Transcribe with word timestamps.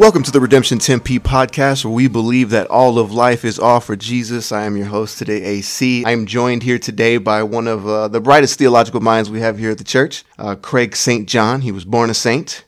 Welcome 0.00 0.22
to 0.22 0.30
the 0.30 0.40
Redemption 0.40 0.78
Tempe 0.78 1.18
podcast, 1.18 1.84
where 1.84 1.92
we 1.92 2.08
believe 2.08 2.48
that 2.50 2.68
all 2.68 2.98
of 2.98 3.12
life 3.12 3.44
is 3.44 3.58
all 3.58 3.80
for 3.80 3.96
Jesus. 3.96 4.50
I 4.50 4.62
am 4.64 4.74
your 4.74 4.86
host 4.86 5.18
today, 5.18 5.42
AC. 5.42 6.06
I 6.06 6.12
am 6.12 6.24
joined 6.24 6.62
here 6.62 6.78
today 6.78 7.18
by 7.18 7.42
one 7.42 7.68
of 7.68 7.86
uh, 7.86 8.08
the 8.08 8.18
brightest 8.18 8.58
theological 8.58 9.02
minds 9.02 9.28
we 9.28 9.40
have 9.40 9.58
here 9.58 9.70
at 9.70 9.76
the 9.76 9.84
church, 9.84 10.24
uh, 10.38 10.54
Craig 10.54 10.96
St. 10.96 11.28
John. 11.28 11.60
He 11.60 11.70
was 11.70 11.84
born 11.84 12.08
a 12.08 12.14
saint. 12.14 12.64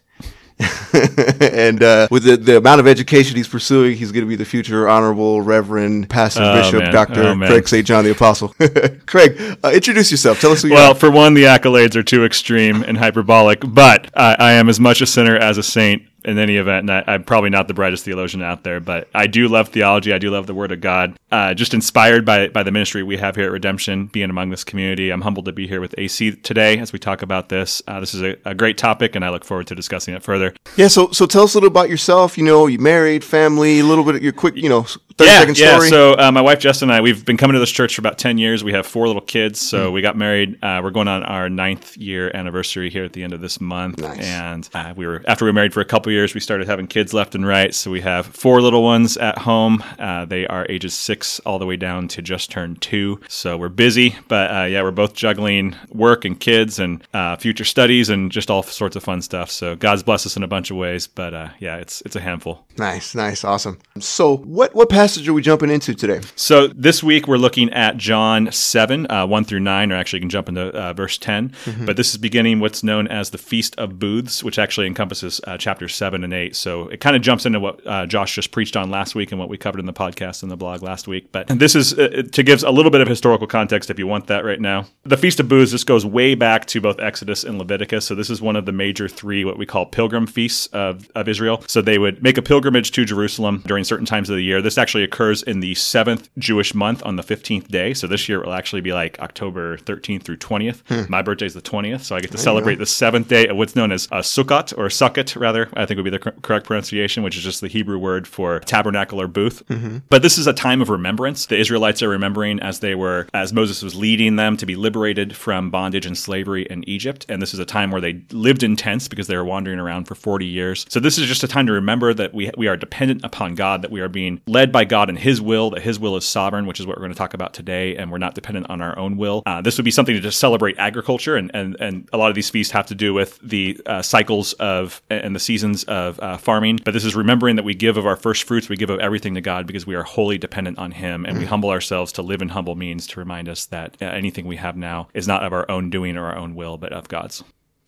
and 1.41 1.82
uh, 1.82 2.07
with 2.11 2.25
the, 2.25 2.37
the 2.37 2.59
amount 2.59 2.80
of 2.80 2.87
education 2.87 3.35
he's 3.35 3.49
pursuing, 3.49 3.96
he's 3.96 4.12
going 4.12 4.27
to 4.27 4.29
be 4.29 4.37
the 4.37 4.45
future 4.45 4.87
Honorable 4.87 5.41
Reverend 5.41 6.11
Pastor 6.11 6.43
Oh, 6.43 6.53
Bishop 6.61 6.80
man. 6.80 6.93
Dr. 6.93 7.23
Oh. 7.23 7.37
Craig 7.39 7.67
St. 7.67 7.87
John 7.87 8.05
the 8.05 8.11
Apostle. 8.12 8.49
Craig, 9.07 9.41
uh, 9.64 9.71
introduce 9.73 10.11
yourself. 10.11 10.39
Tell 10.39 10.53
us 10.53 10.61
who 10.61 10.69
you 10.69 10.75
Well, 10.75 10.93
are. 10.93 10.95
for 10.95 11.11
one, 11.11 11.33
the 11.33 11.45
accolades 11.45 11.96
are 11.96 12.02
too 12.02 12.27
extreme 12.27 12.83
and 12.83 12.98
hyperbolic, 12.98 13.60
but 13.66 14.10
I, 14.14 14.37
I 14.38 14.52
am 14.52 14.69
as 14.69 14.78
much 14.78 15.01
a 15.01 15.06
sinner 15.06 15.34
as 15.37 15.56
a 15.56 15.62
saint 15.62 16.02
in 16.25 16.39
any 16.39 16.57
event. 16.57 16.91
And 16.91 16.91
I, 16.91 17.15
I'm 17.15 17.25
probably 17.25 17.51
not 17.51 17.69
the 17.69 17.75
brightest 17.75 18.05
theologian 18.05 18.43
out 18.43 18.62
there, 18.65 18.81
but 18.81 19.09
I 19.15 19.27
do 19.27 19.49
love 19.49 19.69
theology. 19.69 20.12
I 20.12 20.19
do 20.19 20.31
love 20.31 20.47
the 20.47 20.55
Word 20.55 20.73
of 20.73 20.81
God. 20.81 21.19
Uh, 21.31 21.55
just 21.55 21.75
inspired 21.75 22.25
by, 22.25 22.48
by 22.48 22.62
the 22.62 22.71
ministry 22.71 23.03
we 23.03 23.17
have 23.17 23.37
here 23.37 23.47
at 23.47 23.53
Redemption, 23.53 24.07
being 24.07 24.31
among 24.31 24.51
this 24.51 24.65
community. 24.65 25.11
I'm 25.11 25.23
humbled 25.23 25.47
to 25.47 25.53
be 25.53 25.67
here 25.67 25.81
with 25.81 25.95
AC 25.98 26.33
today 26.37 26.79
as 26.79 26.93
we 26.93 26.98
talk 26.98 27.23
about 27.23 27.48
this. 27.48 27.83
Uh, 27.89 28.01
this 28.01 28.15
is 28.15 28.23
a, 28.23 28.37
a 28.45 28.55
great 28.55 28.79
topic, 28.79 29.15
and 29.17 29.25
I 29.25 29.31
look 29.31 29.45
forward 29.45 29.67
to 29.69 29.75
discussing 29.75 30.15
it 30.15 30.23
further. 30.23 30.55
Yeah, 30.77 30.89
so 30.89 31.11
so 31.11 31.27
tell 31.27 31.45
us 31.45 31.55
a 31.55 31.57
little 31.57 31.69
about 31.69 31.89
yourself. 31.89 32.37
You 32.37 32.45
know, 32.45 32.67
you 32.67 32.79
married, 32.79 33.25
family, 33.25 33.81
a 33.81 33.84
little 33.84 34.05
bit 34.05 34.17
of 34.17 34.23
your 34.23 34.33
quick, 34.33 34.57
you 34.57 34.69
know, 34.69 34.87
yeah, 35.21 35.39
second 35.41 35.59
yeah. 35.59 35.79
So 35.80 36.16
uh, 36.19 36.30
my 36.33 36.41
wife 36.41 36.59
Jess 36.61 36.83
and 36.83 36.93
I, 36.93 37.01
we've 37.01 37.25
been 37.25 37.37
coming 37.37 37.55
to 37.55 37.61
this 37.61 37.70
church 37.70 37.95
for 37.95 38.01
about 38.01 38.19
ten 38.19 38.39
years. 38.39 38.62
We 38.65 38.73
have 38.73 38.87
four 38.87 39.07
little 39.07 39.23
kids. 39.23 39.61
So 39.61 39.89
Hmm. 39.89 39.95
we 39.95 40.03
got 40.03 40.16
married. 40.16 40.59
Uh, 40.62 40.80
we're 40.83 40.91
going 40.91 41.09
on 41.09 41.23
our 41.23 41.48
ninth 41.48 41.97
year 41.97 42.30
anniversary 42.34 42.91
here 42.91 43.05
at 43.05 43.12
the 43.12 43.23
end 43.23 43.33
of 43.33 43.41
this 43.41 43.61
month. 43.61 43.98
Nice. 43.98 44.20
And 44.25 44.69
uh, 44.75 44.95
we 44.97 45.06
were 45.06 45.23
after 45.27 45.45
we 45.45 45.48
were 45.51 45.55
married 45.55 45.73
for 45.75 45.81
a 45.81 45.84
couple 45.84 46.12
years, 46.12 46.34
we 46.34 46.41
started 46.41 46.67
having 46.69 46.86
kids 46.86 47.12
left 47.14 47.34
and 47.34 47.47
right. 47.47 47.75
So 47.75 47.91
we 47.91 48.01
have 48.03 48.27
four 48.27 48.61
little 48.62 48.83
ones 48.83 49.17
at 49.17 49.39
home. 49.39 49.83
Uh, 49.98 50.25
they 50.25 50.47
are 50.47 50.67
ages 50.69 50.95
six 50.95 51.41
all 51.41 51.58
the 51.58 51.67
way 51.67 51.77
down 51.77 52.08
to 52.08 52.23
just 52.23 52.51
turned 52.51 52.81
two. 52.81 53.20
So 53.29 53.56
we're 53.56 53.69
busy, 53.69 54.17
but 54.29 54.51
uh, 54.51 54.64
yeah, 54.64 54.83
we're 54.83 54.91
both 54.91 55.14
juggling 55.14 55.77
work 55.91 56.25
and 56.25 56.39
kids 56.39 56.79
and 56.79 57.03
uh, 57.14 57.36
future 57.36 57.64
studies 57.64 58.08
and 58.08 58.31
just 58.31 58.51
all 58.51 58.62
sorts 58.62 58.97
of 58.97 59.03
fun 59.03 59.23
stuff. 59.23 59.51
So 59.51 59.77
God's 59.77 60.03
blessed 60.03 60.27
us 60.27 60.36
in 60.36 60.42
a 60.42 60.48
bunch 60.48 60.70
of 60.70 60.77
ways, 60.77 61.06
but 61.06 61.34
uh, 61.34 61.48
yeah, 61.58 61.77
it's 61.77 62.03
it's 62.03 62.17
a 62.17 62.20
handful. 62.20 62.64
nice, 62.79 63.14
nice, 63.14 63.45
awesome. 63.45 63.79
So 63.98 64.36
what 64.36 64.75
what 64.75 64.89
passage 65.03 65.28
are 65.28 65.33
we 65.33 65.42
jumping 65.42 65.69
into 65.69 65.92
today? 65.97 66.20
So 66.36 66.69
this 66.69 67.03
week 67.03 67.27
we're 67.27 67.36
looking 67.36 67.72
at 67.72 67.97
John 67.97 68.53
7, 68.53 69.11
uh, 69.11 69.27
1 69.27 69.45
through 69.45 69.58
9, 69.58 69.91
or 69.91 69.97
actually 69.97 70.19
you 70.19 70.22
can 70.22 70.31
jump 70.31 70.48
into 70.48 70.69
uh, 70.69 70.92
verse 70.92 71.19
10. 71.19 71.53
But 71.84 71.97
this 71.97 72.11
is 72.11 72.19
beginning 72.19 72.61
what's 72.61 72.84
known 72.84 73.08
as 73.08 73.30
the 73.30 73.39
Feast 73.39 73.75
of 73.78 73.98
Booths, 73.98 74.45
which 74.45 74.61
actually 74.61 74.86
encompasses 74.86 75.41
uh, 75.45 75.58
chapters 75.58 75.97
7 75.97 76.23
and 76.23 76.33
8. 76.33 76.55
So 76.55 76.86
it 76.86 77.00
kind 77.00 77.17
of 77.17 77.23
jumps 77.23 77.47
into 77.47 77.58
what 77.58 77.84
uh, 77.84 78.06
Josh 78.06 78.36
just 78.36 78.53
preached 78.53 78.77
on 78.77 78.91
last 78.91 79.17
week 79.17 79.33
and 79.33 79.41
what 79.41 79.48
we 79.48 79.58
covered 79.58 79.80
in 79.80 79.86
the 79.86 79.92
podcast 79.92 80.45
and 80.45 80.53
the 80.53 80.56
blog 80.56 80.83
last 80.83 81.08
week. 81.08 81.33
But 81.33 81.48
this 81.48 81.75
is 81.75 81.98
uh, 81.98 82.23
to 82.30 82.42
give 82.45 82.62
a 82.62 82.70
little 82.70 82.92
bit 82.92 83.00
of 83.00 83.08
historical 83.08 83.48
context 83.48 83.91
if 83.91 83.98
you 83.98 84.06
want 84.06 84.28
that 84.28 84.45
right 84.45 84.61
now. 84.61 84.86
The 85.03 85.17
Feast 85.17 85.41
of 85.41 85.48
Booths, 85.48 85.73
this 85.73 85.83
goes 85.83 86.06
way 86.06 86.36
back 86.36 86.67
to 86.67 86.80
both 86.80 87.00
Exodus 87.00 87.42
and 87.42 87.58
Leviticus. 87.58 88.06
So 88.06 88.14
this 88.14 88.30
is 88.30 88.41
one 88.41 88.55
of 88.55 88.67
the 88.67 88.73
major 88.73 89.08
three, 89.08 89.45
what 89.45 89.58
we 89.58 89.67
call 89.67 89.84
pilgrim 89.84 90.28
feasts 90.28 90.69
of, 90.69 91.11
of 91.17 91.27
Israel. 91.27 91.64
So 91.67 91.83
they 91.83 91.98
would 91.98 92.23
make 92.23 92.39
a 92.39 92.42
pilgrimage 92.42 92.92
to 92.92 93.05
Jerusalem 93.05 93.64
during 93.67 93.83
certain 93.83 94.06
times 94.06 94.30
of 94.30 94.36
the 94.36 94.45
year. 94.45 94.62
This 94.62 94.78
actually 94.78 94.92
occurs 95.01 95.43
in 95.43 95.61
the 95.61 95.75
seventh 95.75 96.29
Jewish 96.39 96.75
month 96.75 97.03
on 97.05 97.17
the 97.17 97.23
15th 97.23 97.69
day. 97.69 97.95
So 97.95 98.07
this 98.07 98.29
year 98.29 98.41
it 98.43 98.47
will 98.47 98.53
actually 98.53 98.83
be 98.83 98.93
like 98.93 99.19
October 99.21 99.77
13th 99.79 100.23
through 100.25 100.37
20th. 100.37 100.83
My 101.09 101.23
birthday 101.23 101.47
is 101.47 101.55
the 101.55 101.62
20th. 101.62 102.03
So 102.03 102.17
I 102.17 102.21
get 102.21 102.31
to 102.33 102.39
celebrate 102.39 102.77
the 102.77 102.87
seventh 102.87 103.29
day 103.29 103.47
of 103.48 103.57
what's 103.57 103.75
known 103.77 103.93
as 103.93 104.07
a 104.07 104.19
Sukkot 104.19 104.77
or 104.77 104.87
Sukkot, 104.89 105.41
rather, 105.41 105.69
I 105.75 105.87
think 105.87 105.97
would 105.97 106.05
be 106.05 106.11
the 106.11 106.19
cor- 106.19 106.35
correct 106.43 106.67
pronunciation, 106.67 107.23
which 107.23 107.37
is 107.37 107.43
just 107.43 107.61
the 107.61 107.69
Hebrew 107.69 107.98
word 107.98 108.27
for 108.29 108.61
tabernacle 108.61 109.20
or 109.20 109.27
booth. 109.29 109.63
But 110.08 110.23
this 110.23 110.36
is 110.39 110.47
a 110.47 110.52
time 110.52 110.83
of 110.83 110.91
remembrance. 110.91 111.47
The 111.47 111.57
Israelites 111.57 112.02
are 112.02 112.08
remembering 112.08 112.61
as 112.61 112.81
they 112.81 112.95
were, 112.95 113.27
as 113.33 113.52
Moses 113.52 113.83
was 113.83 113.95
leading 113.95 114.36
them 114.36 114.57
to 114.58 114.67
be 114.67 114.77
liberated 114.77 115.35
from 115.36 115.70
bondage 115.70 116.07
and 116.07 116.17
slavery 116.19 116.64
in 116.64 116.86
Egypt. 116.89 117.25
And 117.29 117.41
this 117.41 117.55
is 117.55 117.61
a 117.61 117.64
time 117.64 117.91
where 117.91 118.01
they 118.01 118.23
lived 118.33 118.63
in 118.63 118.77
tents 118.77 119.08
because 119.08 119.27
they 119.27 119.36
were 119.36 119.45
wandering 119.45 119.79
around 119.79 120.05
for 120.07 120.14
40 120.14 120.45
years. 120.47 120.86
So 120.89 121.01
this 121.01 121.19
is 121.19 121.27
just 121.27 121.42
a 121.45 121.48
time 121.48 121.67
to 121.67 121.73
remember 121.73 122.13
that 122.14 122.35
we, 122.35 122.51
we 122.57 122.69
are 122.69 122.77
dependent 122.77 123.25
upon 123.25 123.55
God, 123.55 123.83
that 123.83 123.91
we 123.91 124.01
are 124.01 124.08
being 124.08 124.41
led 124.47 124.73
by 124.73 124.82
God 124.85 125.09
and 125.09 125.19
His 125.19 125.41
will, 125.41 125.70
that 125.70 125.83
His 125.83 125.98
will 125.98 126.17
is 126.17 126.25
sovereign, 126.25 126.67
which 126.67 126.81
is 126.81 126.87
what 126.87 126.97
we're 126.97 127.03
going 127.03 127.13
to 127.13 127.19
talk 127.19 127.35
about 127.35 127.55
today. 127.55 127.97
And 127.97 128.11
we're 128.11 128.19
not 128.19 128.35
dependent 128.35 128.70
on 128.70 128.81
our 128.81 128.99
own 128.99 129.17
will. 129.17 129.43
Uh, 129.47 129.61
this 129.61 129.79
would 129.79 129.85
be 129.85 129.91
something 129.91 130.15
to 130.15 130.20
just 130.20 130.38
celebrate 130.38 130.79
agriculture. 130.79 131.37
And, 131.37 131.50
and, 131.55 131.76
and 131.81 132.09
a 132.12 132.19
lot 132.19 132.31
of 132.31 132.35
these 132.35 132.50
feasts 132.50 132.73
have 132.73 132.87
to 132.87 132.94
do 132.94 133.15
with 133.15 133.38
the 133.43 133.81
uh, 133.87 134.03
cycles 134.03 134.53
of 134.55 135.03
and 135.11 135.35
the 135.35 135.41
seasons 135.41 135.85
of 135.85 136.19
uh, 136.20 136.37
farming. 136.37 136.81
But 136.85 136.94
this 136.94 137.05
is 137.05 137.15
remembering 137.15 137.56
that 137.56 137.65
we 137.65 137.75
give 137.75 137.97
of 137.97 138.06
our 138.06 138.17
first 138.17 138.44
fruits, 138.44 138.69
we 138.69 138.76
give 138.76 138.91
of 138.91 139.00
everything 139.00 139.35
to 139.35 139.41
God 139.41 139.67
because 139.67 139.87
we 139.87 139.94
are 139.94 140.03
wholly 140.03 140.38
dependent 140.38 140.79
on 140.79 140.93
Him. 140.93 141.25
And 141.25 141.38
we 141.38 141.44
humble 141.44 141.70
ourselves 141.70 142.12
to 142.12 142.23
live 142.23 142.43
in 142.43 142.50
humble 142.50 142.75
means 142.75 143.06
to 143.09 143.20
remind 143.20 143.49
us 143.49 143.67
that 143.67 143.97
uh, 144.00 144.06
anything 144.06 144.47
we 144.47 144.56
have 144.56 144.76
now 144.76 145.09
is 145.14 145.26
not 145.29 145.44
of 145.44 145.53
our 145.53 145.70
own 145.70 145.91
doing 145.91 146.17
or 146.17 146.26
our 146.26 146.37
own 146.37 146.55
will, 146.55 146.79
but 146.79 146.93
of 146.93 147.09
God's. 147.09 147.44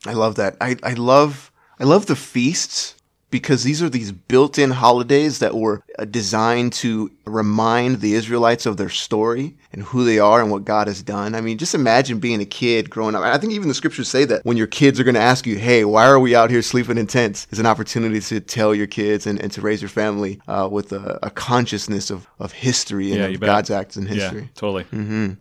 I 0.06 0.12
love 0.12 0.36
that. 0.36 0.56
I, 0.60 0.76
I 0.82 0.92
love 0.94 1.50
I 1.78 1.84
love 1.84 2.06
the 2.06 2.16
feasts 2.16 2.93
because 3.34 3.64
these 3.64 3.82
are 3.82 3.88
these 3.88 4.12
built-in 4.12 4.70
holidays 4.70 5.40
that 5.40 5.56
were 5.56 5.82
uh, 5.98 6.04
designed 6.04 6.72
to 6.72 7.10
remind 7.24 8.00
the 8.00 8.14
Israelites 8.14 8.64
of 8.64 8.76
their 8.76 8.88
story 8.88 9.56
and 9.72 9.82
who 9.82 10.04
they 10.04 10.20
are 10.20 10.40
and 10.40 10.52
what 10.52 10.64
God 10.64 10.86
has 10.86 11.02
done. 11.02 11.34
I 11.34 11.40
mean, 11.40 11.58
just 11.58 11.74
imagine 11.74 12.20
being 12.20 12.40
a 12.40 12.44
kid 12.44 12.90
growing 12.90 13.16
up. 13.16 13.24
I 13.24 13.36
think 13.38 13.52
even 13.52 13.66
the 13.66 13.74
scriptures 13.74 14.08
say 14.08 14.24
that 14.26 14.44
when 14.44 14.56
your 14.56 14.68
kids 14.68 15.00
are 15.00 15.04
going 15.04 15.16
to 15.16 15.20
ask 15.20 15.48
you, 15.48 15.56
"Hey, 15.56 15.84
why 15.84 16.06
are 16.06 16.20
we 16.20 16.36
out 16.36 16.48
here 16.48 16.62
sleeping 16.62 16.96
in 16.96 17.08
tents?" 17.08 17.48
It's 17.50 17.58
an 17.58 17.66
opportunity 17.66 18.20
to 18.20 18.38
tell 18.38 18.72
your 18.72 18.86
kids 18.86 19.26
and, 19.26 19.40
and 19.40 19.50
to 19.50 19.60
raise 19.60 19.82
your 19.82 19.88
family 19.88 20.40
uh, 20.46 20.68
with 20.70 20.92
a, 20.92 21.18
a 21.24 21.30
consciousness 21.30 22.10
of, 22.10 22.28
of 22.38 22.52
history 22.52 23.10
and 23.10 23.20
Yeah, 23.20 23.26
of. 23.26 23.40
God's 23.40 23.70
acts 23.70 23.96
in 23.96 24.06
history. 24.06 24.42
Yeah, 24.42 24.48
totally. 24.54 24.84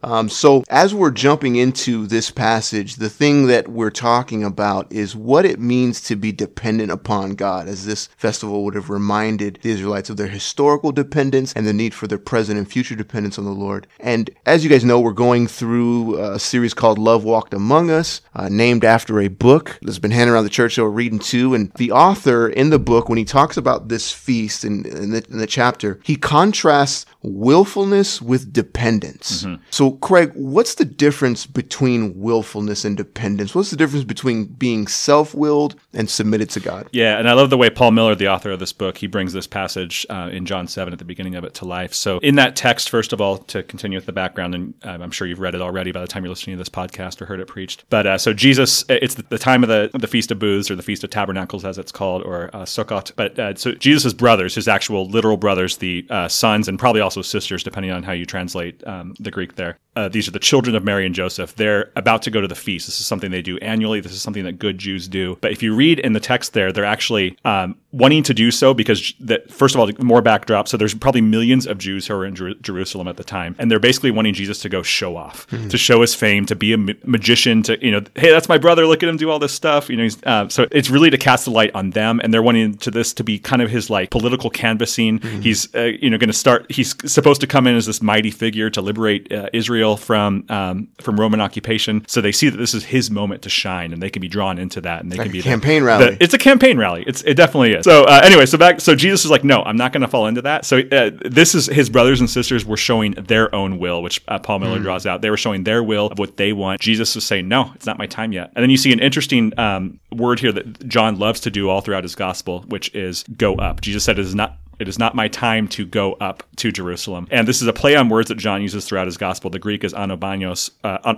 Um, 0.01 0.29
so, 0.29 0.63
as 0.69 0.95
we're 0.95 1.11
jumping 1.11 1.57
into 1.57 2.07
this 2.07 2.31
passage, 2.31 2.95
the 2.95 3.09
thing 3.09 3.45
that 3.47 3.67
we're 3.67 3.91
talking 3.91 4.43
about 4.43 4.91
is 4.91 5.15
what 5.15 5.45
it 5.45 5.59
means 5.59 6.01
to 6.01 6.15
be 6.15 6.31
dependent 6.31 6.91
upon 6.91 7.35
God, 7.35 7.67
as 7.67 7.82
this 7.85 8.07
festival 8.17 8.63
would 8.63 8.75
have 8.75 8.89
reminded 8.89 9.59
the 9.61 9.71
Israelites 9.71 10.09
of 10.09 10.17
their 10.17 10.27
historical 10.27 10.91
dependence 10.91 11.53
and 11.53 11.65
the 11.65 11.73
need 11.73 11.93
for 11.93 12.07
their 12.07 12.17
present 12.17 12.57
and 12.57 12.69
future 12.69 12.95
dependence 12.95 13.37
on 13.37 13.45
the 13.45 13.51
Lord. 13.51 13.87
And 13.99 14.29
as 14.45 14.63
you 14.63 14.69
guys 14.69 14.83
know, 14.83 14.99
we're 14.99 15.11
going 15.13 15.47
through 15.47 16.19
a 16.19 16.39
series 16.39 16.73
called 16.73 16.97
Love 16.97 17.23
Walked 17.23 17.53
Among 17.53 17.89
Us, 17.89 18.21
uh, 18.35 18.49
named 18.49 18.83
after 18.83 19.19
a 19.19 19.27
book 19.27 19.79
that's 19.81 19.99
been 19.99 20.11
handed 20.11 20.33
around 20.33 20.43
the 20.43 20.49
church 20.49 20.75
that 20.75 20.83
we're 20.83 20.89
reading 20.89 21.19
too. 21.19 21.53
And 21.53 21.71
the 21.73 21.91
author 21.91 22.47
in 22.47 22.69
the 22.69 22.79
book, 22.79 23.09
when 23.09 23.17
he 23.17 23.25
talks 23.25 23.57
about 23.57 23.89
this 23.89 24.11
feast 24.11 24.63
in, 24.63 24.85
in, 24.85 25.11
the, 25.11 25.25
in 25.29 25.37
the 25.37 25.47
chapter, 25.47 25.99
he 26.03 26.15
contrasts 26.15 27.05
willfulness 27.21 28.21
with 28.21 28.51
dependence. 28.51 29.45
So, 29.69 29.91
Craig, 29.91 30.31
what's 30.35 30.75
the 30.75 30.85
difference 30.85 31.45
between 31.45 32.19
willfulness 32.19 32.85
and 32.85 32.95
dependence? 32.95 33.55
What's 33.55 33.71
the 33.71 33.77
difference 33.77 34.05
between 34.05 34.45
being 34.45 34.87
self 34.87 35.33
willed 35.33 35.75
and 35.93 36.09
submitted 36.09 36.49
to 36.51 36.59
God? 36.59 36.87
Yeah, 36.91 37.17
and 37.17 37.29
I 37.29 37.33
love 37.33 37.49
the 37.49 37.57
way 37.57 37.69
Paul 37.75 37.91
Miller, 37.91 38.15
the 38.15 38.27
author 38.27 38.51
of 38.51 38.59
this 38.59 38.73
book, 38.73 38.97
he 38.97 39.07
brings 39.07 39.33
this 39.33 39.47
passage 39.47 40.05
uh, 40.09 40.29
in 40.31 40.45
John 40.45 40.67
7 40.67 40.93
at 40.93 40.99
the 40.99 41.05
beginning 41.05 41.35
of 41.35 41.43
it 41.43 41.53
to 41.55 41.65
life. 41.65 41.93
So, 41.93 42.19
in 42.19 42.35
that 42.35 42.55
text, 42.55 42.89
first 42.89 43.13
of 43.13 43.21
all, 43.21 43.37
to 43.37 43.63
continue 43.63 43.97
with 43.97 44.05
the 44.05 44.13
background, 44.13 44.55
and 44.55 44.73
um, 44.83 45.01
I'm 45.01 45.11
sure 45.11 45.27
you've 45.27 45.39
read 45.39 45.55
it 45.55 45.61
already 45.61 45.91
by 45.91 46.01
the 46.01 46.07
time 46.07 46.23
you're 46.23 46.29
listening 46.29 46.55
to 46.55 46.57
this 46.59 46.69
podcast 46.69 47.21
or 47.21 47.25
heard 47.25 47.39
it 47.39 47.47
preached. 47.47 47.85
But 47.89 48.07
uh, 48.07 48.17
so, 48.17 48.33
Jesus, 48.33 48.85
it's 48.89 49.15
the, 49.15 49.37
time 49.37 49.63
of 49.63 49.69
the, 49.69 49.89
the 49.93 50.07
Feast 50.07 50.31
of 50.31 50.39
Booths 50.39 50.71
or 50.71 50.75
the 50.75 50.83
Feast 50.83 51.03
of 51.03 51.09
Tabernacles, 51.09 51.65
as 51.65 51.77
it's 51.77 51.91
called, 51.91 52.23
or 52.23 52.49
uh, 52.53 52.63
Sukkot. 52.63 53.11
But 53.15 53.37
uh, 53.37 53.55
so, 53.55 53.73
Jesus' 53.73 54.13
brothers, 54.13 54.55
his 54.55 54.67
actual 54.67 55.07
literal 55.07 55.37
brothers, 55.37 55.77
the 55.77 56.05
uh, 56.09 56.27
sons, 56.27 56.67
and 56.67 56.79
probably 56.79 57.01
also 57.01 57.21
sisters, 57.21 57.63
depending 57.63 57.91
on 57.91 58.03
how 58.03 58.13
you 58.13 58.25
translate 58.25 58.85
um, 58.87 59.13
the 59.19 59.31
Greek 59.31 59.55
there. 59.55 59.77
Uh, 59.95 60.09
these 60.09 60.27
are 60.27 60.31
the 60.31 60.39
children 60.39 60.75
of 60.75 60.83
Mary 60.83 61.05
and 61.05 61.13
Joseph. 61.13 61.55
They're 61.55 61.91
about 61.95 62.21
to 62.23 62.31
go 62.31 62.41
to 62.41 62.47
the 62.47 62.55
feast. 62.55 62.87
This 62.87 62.99
is 62.99 63.05
something 63.05 63.31
they 63.31 63.41
do 63.41 63.57
annually. 63.59 63.99
This 63.99 64.11
is 64.11 64.21
something 64.21 64.43
that 64.43 64.53
good 64.53 64.77
Jews 64.77 65.07
do. 65.07 65.37
But 65.41 65.51
if 65.51 65.61
you 65.61 65.75
read 65.75 65.99
in 65.99 66.13
the 66.13 66.19
text 66.19 66.53
there, 66.53 66.71
they're 66.71 66.83
actually 66.85 67.37
um, 67.45 67.75
wanting 67.91 68.23
to 68.23 68.33
do 68.33 68.49
so 68.49 68.73
because, 68.73 69.13
that, 69.19 69.51
first 69.51 69.75
of 69.75 69.81
all, 69.81 69.89
more 69.99 70.21
backdrop. 70.21 70.67
So 70.67 70.77
there's 70.77 70.95
probably 70.95 71.21
millions 71.21 71.67
of 71.67 71.77
Jews 71.77 72.07
who 72.07 72.15
are 72.15 72.25
in 72.25 72.35
Jer- 72.35 72.55
Jerusalem 72.55 73.07
at 73.07 73.17
the 73.17 73.23
time, 73.23 73.55
and 73.59 73.69
they're 73.69 73.79
basically 73.79 74.09
wanting 74.11 74.33
Jesus 74.33 74.59
to 74.59 74.69
go 74.69 74.81
show 74.81 75.15
off, 75.15 75.45
to 75.69 75.77
show 75.77 76.01
his 76.01 76.15
fame, 76.15 76.45
to 76.47 76.55
be 76.55 76.73
a 76.73 76.77
ma- 76.77 76.93
magician, 77.03 77.61
to 77.63 77.83
you 77.85 77.91
know, 77.91 78.01
hey, 78.15 78.31
that's 78.31 78.49
my 78.49 78.57
brother. 78.57 78.87
Look 78.87 79.03
at 79.03 79.09
him 79.09 79.17
do 79.17 79.29
all 79.29 79.39
this 79.39 79.53
stuff. 79.53 79.89
You 79.89 79.97
know, 79.97 80.03
he's, 80.03 80.23
uh, 80.23 80.49
so 80.49 80.67
it's 80.71 80.89
really 80.89 81.11
to 81.11 81.17
cast 81.17 81.45
the 81.45 81.51
light 81.51 81.71
on 81.75 81.91
them, 81.91 82.19
and 82.23 82.33
they're 82.33 82.41
wanting 82.41 82.77
to 82.77 82.89
this 82.89 83.13
to 83.13 83.23
be 83.23 83.37
kind 83.37 83.61
of 83.61 83.69
his 83.69 83.91
like 83.91 84.09
political 84.09 84.49
canvassing. 84.49 85.19
He's 85.21 85.73
uh, 85.75 85.81
you 85.81 86.09
know 86.09 86.17
going 86.17 86.29
to 86.29 86.33
start. 86.33 86.71
He's 86.71 86.95
supposed 87.11 87.41
to 87.41 87.47
come 87.47 87.67
in 87.67 87.75
as 87.75 87.85
this 87.85 88.01
mighty 88.01 88.31
figure 88.31 88.71
to 88.71 88.81
liberate 88.81 89.31
uh, 89.31 89.49
Israel 89.53 89.82
Israel 89.83 89.97
from 89.97 90.45
um, 90.49 90.87
from 91.01 91.19
Roman 91.19 91.41
occupation. 91.41 92.05
So 92.07 92.21
they 92.21 92.31
see 92.31 92.49
that 92.49 92.57
this 92.57 92.73
is 92.73 92.83
his 92.85 93.11
moment 93.11 93.41
to 93.43 93.49
shine, 93.49 93.91
and 93.93 94.01
they 94.01 94.09
can 94.09 94.21
be 94.21 94.27
drawn 94.27 94.57
into 94.57 94.81
that, 94.81 95.01
and 95.03 95.11
they 95.11 95.17
Like 95.17 95.25
can 95.25 95.31
a 95.31 95.33
be 95.33 95.41
the- 95.41 95.49
campaign 95.49 95.83
rally. 95.83 96.05
the- 96.11 96.23
it's 96.23 96.33
a 96.33 96.37
campaign 96.37 96.77
rally. 96.77 97.03
It's 97.05 97.21
it 97.23 97.35
definitely 97.35 97.73
is. 97.73 97.83
So 97.83 98.03
uh, 98.03 98.21
anyway, 98.23 98.45
so 98.45 98.57
back 98.57 98.79
so 98.81 98.95
Jesus 98.95 99.25
is 99.25 99.31
like, 99.31 99.43
no, 99.43 99.61
I'm 99.63 99.75
not 99.77 99.91
going 99.93 100.01
to 100.01 100.07
fall 100.07 100.27
into 100.27 100.41
that. 100.43 100.65
So 100.65 100.79
uh, 100.79 101.11
this 101.25 101.53
is 101.55 101.67
his 101.67 101.89
brothers 101.89 102.19
and 102.19 102.29
sisters 102.29 102.65
were 102.65 102.77
showing 102.77 103.11
their 103.13 103.53
own 103.53 103.77
will, 103.79 104.01
which 104.01 104.21
uh, 104.27 104.39
Paul 104.39 104.59
Miller 104.59 104.79
draws 104.79 105.05
out. 105.05 105.21
They 105.21 105.29
were 105.29 105.37
showing 105.37 105.63
their 105.63 105.83
will 105.83 106.07
of 106.07 106.19
what 106.19 106.37
they 106.37 106.53
want. 106.53 106.79
Jesus 106.81 107.15
was 107.15 107.25
saying, 107.25 107.47
no, 107.47 107.71
it's 107.75 107.85
not 107.85 107.97
my 107.97 108.07
time 108.07 108.31
yet. 108.31 108.51
And 108.55 108.63
then 108.63 108.69
you 108.69 108.77
see 108.77 108.93
an 108.93 108.99
interesting 108.99 109.57
um, 109.59 109.99
word 110.11 110.39
here 110.39 110.51
that 110.51 110.87
John 110.87 111.19
loves 111.19 111.39
to 111.41 111.51
do 111.51 111.69
all 111.69 111.81
throughout 111.81 112.03
his 112.03 112.15
gospel, 112.15 112.61
which 112.67 112.93
is 112.95 113.23
go 113.37 113.55
up. 113.55 113.81
Jesus 113.81 114.03
said, 114.03 114.17
it 114.19 114.25
is 114.25 114.35
not 114.35 114.57
it 114.83 114.89
is 114.89 114.99
not 114.99 115.15
my 115.15 115.29
time 115.29 115.67
to 115.69 115.85
go 115.85 116.13
up 116.15 116.43
to 116.57 116.71
Jerusalem. 116.71 117.27
And 117.31 117.47
this 117.47 117.61
is 117.61 117.67
a 117.67 117.73
play 117.73 117.95
on 117.95 118.09
words 118.09 118.27
that 118.27 118.35
John 118.35 118.61
uses 118.61 118.85
throughout 118.85 119.07
his 119.07 119.17
gospel. 119.17 119.49
The 119.49 119.57
Greek 119.57 119.83
is 119.83 119.93
anabanios, 119.93 120.71
uh. 120.83 121.15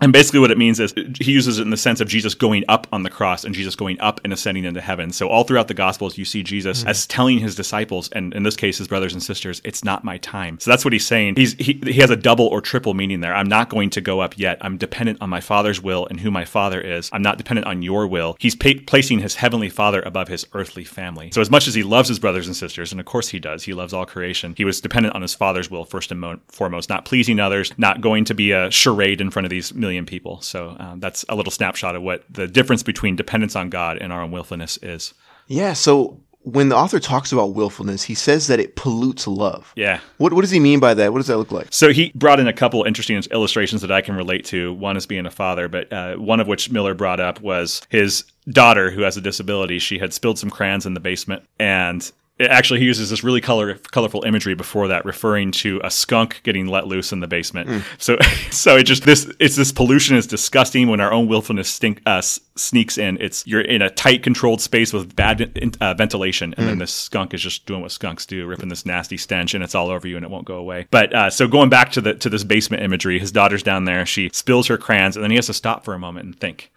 And 0.00 0.12
basically, 0.12 0.40
what 0.40 0.50
it 0.50 0.58
means 0.58 0.78
is 0.78 0.92
he 1.18 1.32
uses 1.32 1.58
it 1.58 1.62
in 1.62 1.70
the 1.70 1.76
sense 1.76 2.02
of 2.02 2.08
Jesus 2.08 2.34
going 2.34 2.64
up 2.68 2.86
on 2.92 3.02
the 3.02 3.08
cross 3.08 3.44
and 3.44 3.54
Jesus 3.54 3.74
going 3.74 3.98
up 3.98 4.20
and 4.24 4.32
ascending 4.32 4.66
into 4.66 4.82
heaven. 4.82 5.10
So, 5.10 5.28
all 5.28 5.44
throughout 5.44 5.68
the 5.68 5.74
Gospels, 5.74 6.18
you 6.18 6.26
see 6.26 6.42
Jesus 6.42 6.84
mm. 6.84 6.88
as 6.88 7.06
telling 7.06 7.38
his 7.38 7.54
disciples, 7.54 8.10
and 8.10 8.34
in 8.34 8.42
this 8.42 8.56
case, 8.56 8.76
his 8.76 8.88
brothers 8.88 9.14
and 9.14 9.22
sisters, 9.22 9.62
it's 9.64 9.84
not 9.84 10.04
my 10.04 10.18
time. 10.18 10.60
So, 10.60 10.70
that's 10.70 10.84
what 10.84 10.92
he's 10.92 11.06
saying. 11.06 11.36
He's, 11.36 11.54
he, 11.54 11.80
he 11.82 11.94
has 11.94 12.10
a 12.10 12.16
double 12.16 12.46
or 12.46 12.60
triple 12.60 12.92
meaning 12.92 13.20
there. 13.20 13.34
I'm 13.34 13.48
not 13.48 13.70
going 13.70 13.88
to 13.90 14.02
go 14.02 14.20
up 14.20 14.36
yet. 14.36 14.58
I'm 14.60 14.76
dependent 14.76 15.22
on 15.22 15.30
my 15.30 15.40
Father's 15.40 15.80
will 15.82 16.06
and 16.06 16.20
who 16.20 16.30
my 16.30 16.44
Father 16.44 16.80
is. 16.80 17.08
I'm 17.14 17.22
not 17.22 17.38
dependent 17.38 17.66
on 17.66 17.80
your 17.80 18.06
will. 18.06 18.36
He's 18.38 18.54
pa- 18.54 18.80
placing 18.86 19.20
his 19.20 19.36
heavenly 19.36 19.70
Father 19.70 20.02
above 20.02 20.28
his 20.28 20.46
earthly 20.52 20.84
family. 20.84 21.30
So, 21.32 21.40
as 21.40 21.50
much 21.50 21.66
as 21.66 21.74
he 21.74 21.82
loves 21.82 22.08
his 22.08 22.18
brothers 22.18 22.46
and 22.46 22.54
sisters, 22.54 22.92
and 22.92 23.00
of 23.00 23.06
course 23.06 23.30
he 23.30 23.38
does, 23.38 23.62
he 23.62 23.72
loves 23.72 23.94
all 23.94 24.04
creation, 24.04 24.52
he 24.58 24.66
was 24.66 24.82
dependent 24.82 25.14
on 25.14 25.22
his 25.22 25.34
Father's 25.34 25.70
will 25.70 25.86
first 25.86 26.10
and 26.10 26.20
mo- 26.20 26.40
foremost, 26.48 26.90
not 26.90 27.06
pleasing 27.06 27.40
others, 27.40 27.72
not 27.78 28.02
going 28.02 28.26
to 28.26 28.34
be 28.34 28.52
a 28.52 28.70
charade 28.70 29.22
in 29.22 29.30
front 29.30 29.46
of 29.46 29.50
these 29.50 29.72
million 29.86 30.06
people. 30.06 30.40
So, 30.42 30.76
um, 30.78 31.00
that's 31.00 31.24
a 31.28 31.34
little 31.34 31.52
snapshot 31.52 31.96
of 31.96 32.02
what 32.02 32.24
the 32.28 32.46
difference 32.46 32.82
between 32.82 33.16
dependence 33.16 33.56
on 33.56 33.70
God 33.70 33.98
and 33.98 34.12
our 34.12 34.22
own 34.22 34.32
willfulness 34.32 34.78
is. 34.82 35.14
Yeah. 35.48 35.74
So 35.74 36.20
when 36.46 36.68
the 36.68 36.76
author 36.76 37.00
talks 37.00 37.32
about 37.32 37.54
willfulness, 37.54 38.04
he 38.04 38.14
says 38.14 38.46
that 38.46 38.60
it 38.60 38.76
pollutes 38.76 39.26
love. 39.26 39.72
Yeah. 39.74 39.98
What, 40.18 40.32
what 40.32 40.42
does 40.42 40.50
he 40.52 40.60
mean 40.60 40.78
by 40.78 40.94
that? 40.94 41.12
What 41.12 41.18
does 41.18 41.26
that 41.26 41.38
look 41.38 41.50
like? 41.50 41.68
So 41.70 41.92
he 41.92 42.12
brought 42.14 42.38
in 42.38 42.46
a 42.46 42.52
couple 42.52 42.84
interesting 42.84 43.20
illustrations 43.32 43.80
that 43.82 43.90
I 43.90 44.00
can 44.00 44.14
relate 44.14 44.44
to. 44.46 44.72
One 44.72 44.96
is 44.96 45.06
being 45.06 45.26
a 45.26 45.30
father, 45.30 45.68
but 45.68 45.92
uh, 45.92 46.14
one 46.16 46.38
of 46.38 46.46
which 46.46 46.70
Miller 46.70 46.94
brought 46.94 47.18
up 47.18 47.40
was 47.40 47.82
his 47.88 48.24
daughter 48.48 48.92
who 48.92 49.02
has 49.02 49.16
a 49.16 49.20
disability. 49.20 49.80
She 49.80 49.98
had 49.98 50.14
spilled 50.14 50.38
some 50.38 50.50
crayons 50.50 50.86
in 50.86 50.94
the 50.94 51.00
basement, 51.00 51.42
and 51.58 52.10
actually 52.40 52.80
he 52.80 52.86
uses 52.86 53.10
this 53.10 53.24
really 53.24 53.40
color, 53.40 53.74
colorful 53.92 54.24
imagery 54.24 54.54
before 54.54 54.88
that, 54.88 55.04
referring 55.04 55.50
to 55.50 55.80
a 55.82 55.90
skunk 55.90 56.40
getting 56.42 56.66
let 56.66 56.86
loose 56.86 57.12
in 57.12 57.20
the 57.20 57.26
basement. 57.26 57.84
So, 57.98 58.18
so 58.50 58.76
it 58.76 58.84
just 58.84 59.04
this 59.04 59.30
it's 59.38 59.56
this 59.56 59.72
pollution 59.72 60.16
is 60.16 60.26
disgusting 60.26 60.88
when 60.88 61.00
our 61.00 61.12
own 61.12 61.28
willfulness 61.28 61.68
stink, 61.68 62.02
uh, 62.06 62.20
sneaks 62.20 62.98
in. 62.98 63.18
It's 63.20 63.46
you're 63.46 63.62
in 63.62 63.82
a 63.82 63.90
tight, 63.90 64.22
controlled 64.22 64.60
space 64.60 64.92
with 64.92 65.16
bad 65.16 65.76
uh, 65.80 65.94
ventilation, 65.94 66.54
and 66.56 66.68
then 66.68 66.78
this 66.78 66.92
skunk 66.92 67.32
is 67.34 67.40
just 67.40 67.66
doing 67.66 67.80
what 67.80 67.92
skunks 67.92 68.26
do, 68.26 68.46
ripping 68.46 68.68
this 68.68 68.84
nasty 68.84 69.16
stench, 69.16 69.54
and 69.54 69.64
it's 69.64 69.74
all 69.74 69.88
over 69.88 70.06
you, 70.06 70.16
and 70.16 70.24
it 70.24 70.30
won't 70.30 70.46
go 70.46 70.56
away. 70.56 70.86
But 70.90 71.14
uh, 71.14 71.30
so 71.30 71.48
going 71.48 71.70
back 71.70 71.92
to 71.92 72.00
the 72.00 72.14
to 72.14 72.28
this 72.28 72.44
basement 72.44 72.82
imagery, 72.82 73.18
his 73.18 73.32
daughter's 73.32 73.62
down 73.62 73.84
there. 73.84 74.04
She 74.04 74.30
spills 74.32 74.66
her 74.66 74.76
crayons, 74.76 75.16
and 75.16 75.22
then 75.22 75.30
he 75.30 75.36
has 75.36 75.46
to 75.46 75.54
stop 75.54 75.84
for 75.84 75.94
a 75.94 75.98
moment 75.98 76.26
and 76.26 76.38
think 76.38 76.70